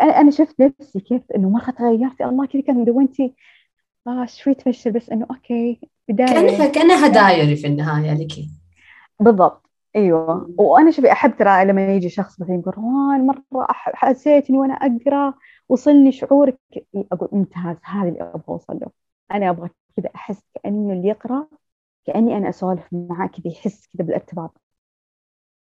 أنا 0.02 0.32
شفت 0.32 0.62
نفسي 0.62 1.00
كيف 1.00 1.22
إنه 1.36 1.50
مرة 1.50 1.72
تغيرت 1.72 2.22
الله 2.22 2.46
كذا 2.46 2.62
كانت 2.62 2.78
مدونتي. 2.80 3.36
آه 4.08 4.26
شوي 4.26 4.54
تفشل 4.54 4.92
بس 4.92 5.10
إنه 5.10 5.26
okay 5.32 5.80
بداية. 6.10 6.28
كأنها 6.28 6.68
كأنها 6.68 7.08
diary 7.08 7.56
في 7.56 7.68
النهاية 7.68 8.14
لك 8.14 8.32
بالضبط. 9.20 9.70
أيوه. 9.96 10.56
وأنا 10.58 10.92
شوفي 10.92 11.12
أحب 11.12 11.38
ترى 11.38 11.66
لما 11.66 11.96
يجي 11.96 12.10
شخص 12.10 12.42
مثلا 12.42 12.56
يقول 12.56 12.78
روان 12.78 13.28
مرة 13.28 13.68
حسيت 13.70 14.50
اني 14.50 14.58
وأنا 14.58 14.74
أقرأ 14.74 15.34
وصلني 15.70 16.12
شعورك. 16.12 16.60
أقول 17.12 17.30
ممتاز 17.32 17.76
هذا 17.84 18.10
اللي 18.10 18.22
أبغى 18.22 18.44
أوصل 18.50 18.74
له. 18.74 18.88
أنا 19.32 19.50
أبغى 19.50 19.70
كذا 19.98 20.10
أحس 20.16 20.42
كأنه 20.54 20.94
اللي 20.94 21.08
يقرأ 21.08 21.48
كأني 22.06 22.38
أنا 22.38 22.50
أسولف 22.50 22.88
معاه 22.92 23.28
كذا 23.28 23.48
يحس 23.52 23.88
كذا 23.88 24.06
بالارتباط. 24.06 24.62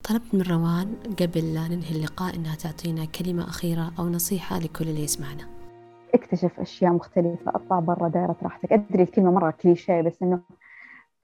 طلبت 0.10 0.36
من 0.36 0.42
روان 0.42 0.96
قبل 1.20 1.54
لا 1.54 1.68
ننهي 1.68 1.96
اللقاء 1.96 2.36
إنها 2.36 2.56
تعطينا 2.56 3.06
كلمة 3.06 3.44
أخيرة 3.44 3.94
أو 4.00 4.10
نصيحة 4.10 4.60
لكل 4.60 4.86
اللي 4.88 5.04
يسمعنا. 5.04 5.48
اكتشف 6.14 6.60
أشياء 6.60 6.92
مختلفة 6.92 7.52
أطلع 7.56 7.80
برا 7.80 8.08
دائرة 8.10 8.38
راحتك. 8.44 8.74
أدري 8.74 9.04
الكلمة 9.04 9.32
مرة 9.32 9.52
كليشيه 9.52 10.02
بس 10.02 10.24
إنه 10.24 10.42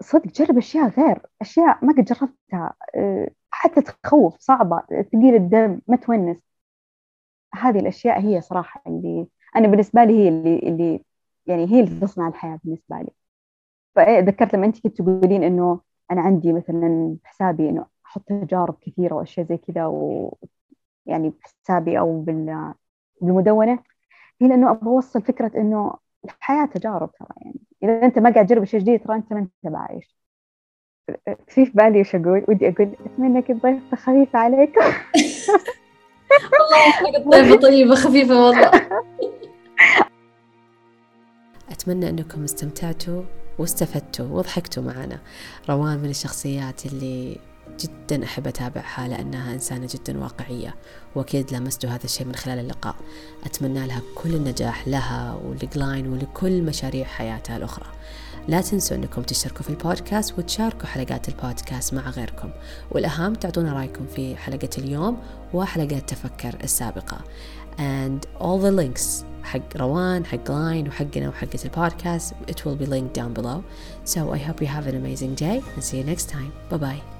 صدق 0.01 0.27
جرب 0.27 0.57
أشياء 0.57 0.89
غير 0.89 1.21
أشياء 1.41 1.85
ما 1.85 1.93
قد 1.93 2.03
جربتها. 2.05 2.73
أه، 2.95 3.29
حتى 3.51 3.81
تخوف 3.81 4.39
صعبة 4.39 4.81
ثقيل 4.89 5.35
الدم 5.35 5.81
ما 5.87 5.95
تونس. 5.95 6.39
هذه 7.55 7.79
الأشياء 7.79 8.19
هي 8.21 8.41
صراحة 8.41 8.83
اللي 8.87 9.27
أنا 9.55 9.67
بالنسبة 9.67 10.03
لي 10.03 10.13
هي 10.13 10.27
اللي 10.29 10.59
اللي 10.59 11.03
يعني 11.47 11.71
هي 11.71 11.79
اللي 11.79 11.99
تصنع 11.99 12.27
الحياة 12.27 12.59
بالنسبة 12.63 12.97
لي. 12.97 13.09
فذكرت 13.95 14.55
لما 14.55 14.65
أنت 14.65 14.79
كنت 14.83 15.01
تقولين 15.01 15.43
إنه 15.43 15.79
أنا 16.11 16.21
عندي 16.21 16.53
مثلا 16.53 17.17
بحسابي 17.23 17.69
إنه 17.69 17.85
أحط 18.09 18.23
تجارب 18.29 18.75
كثيرة 18.81 19.15
وأشياء 19.15 19.45
زي 19.45 19.57
كذا 19.57 19.85
و 19.85 20.37
يعني 21.05 21.29
بحسابي 21.29 21.99
أو 21.99 22.21
بالمدونة. 23.21 23.79
هي 24.41 24.47
لأنه 24.47 24.71
أبغى 24.71 24.87
أوصل 24.87 25.21
فكرة 25.21 25.51
إنه 25.55 25.93
الحياة 26.25 26.65
تجارب 26.65 27.11
ترى 27.11 27.27
يعني. 27.41 27.59
إذا 27.83 28.05
أنت 28.05 28.19
ما 28.19 28.33
قاعد 28.33 28.45
تجرب 28.45 28.63
شيء 28.63 28.79
جديد 28.79 29.03
ترى 29.03 29.15
أنت 29.15 29.33
ما 29.33 29.39
أنت 29.39 29.51
بعايش. 29.63 30.19
في 31.47 31.65
في 31.65 31.71
بالي 31.73 32.01
وش 32.01 32.15
أقول؟ 32.15 32.45
ودي 32.47 32.69
أقول 32.69 32.95
أتمنى 33.05 33.41
كنت 33.41 33.63
ضيفة 33.63 33.97
خفيفة 33.97 34.39
عليكم 34.39 34.81
والله 36.59 37.29
ضيفة 37.29 37.61
طيبة 37.61 37.95
خفيفة 37.95 38.45
والله. 38.45 38.71
أتمنى 41.71 42.09
أنكم 42.09 42.43
استمتعتوا 42.43 43.23
واستفدتوا 43.59 44.25
وضحكتوا 44.25 44.83
معنا. 44.83 45.19
روان 45.69 45.97
من 45.97 46.09
الشخصيات 46.09 46.85
اللي 46.85 47.37
جدا 47.79 48.23
أحب 48.23 48.47
أتابعها 48.47 49.07
لأنها 49.07 49.53
إنسانة 49.53 49.87
جدا 49.93 50.19
واقعية 50.19 50.75
وأكيد 51.15 51.53
لمستوا 51.53 51.89
هذا 51.89 52.03
الشيء 52.03 52.27
من 52.27 52.35
خلال 52.35 52.59
اللقاء. 52.59 52.95
أتمنى 53.45 53.87
لها 53.87 54.01
كل 54.15 54.35
النجاح 54.35 54.87
لها 54.87 55.39
ولجلاين 55.45 56.07
ولكل 56.07 56.61
مشاريع 56.61 57.05
حياتها 57.05 57.57
الأخرى. 57.57 57.85
لا 58.47 58.61
تنسوا 58.61 58.97
أنكم 58.97 59.21
تشتركوا 59.21 59.63
في 59.63 59.69
البودكاست 59.69 60.39
وتشاركوا 60.39 60.87
حلقات 60.87 61.29
البودكاست 61.29 61.93
مع 61.93 62.09
غيركم. 62.09 62.49
والأهم 62.91 63.33
تعطونا 63.33 63.73
رأيكم 63.73 64.07
في 64.07 64.35
حلقة 64.35 64.69
اليوم 64.77 65.17
وحلقات 65.53 66.09
تفكر 66.09 66.57
السابقة. 66.63 67.17
And 67.77 68.41
all 68.41 68.59
the 68.59 68.71
links 68.71 69.23
حق 69.43 69.77
روان 69.77 70.25
حق 70.25 70.51
لاين 70.51 70.87
وحقنا 70.87 71.29
وحقة 71.29 71.59
البودكاست 71.65 72.33
it 72.51 72.65
will 72.65 72.75
be 72.75 72.85
linked 72.85 73.13
down 73.13 73.33
below. 73.41 73.63
So 74.05 74.33
I 74.33 74.37
hope 74.37 74.61
you 74.61 74.67
have 74.67 74.87
an 74.87 74.95
amazing 74.95 75.35
day 75.35 75.63
and 75.75 75.83
see 75.83 75.97
you 75.97 76.03
next 76.03 76.29
time. 76.29 76.51
Bye 76.69 76.77
bye 76.77 77.18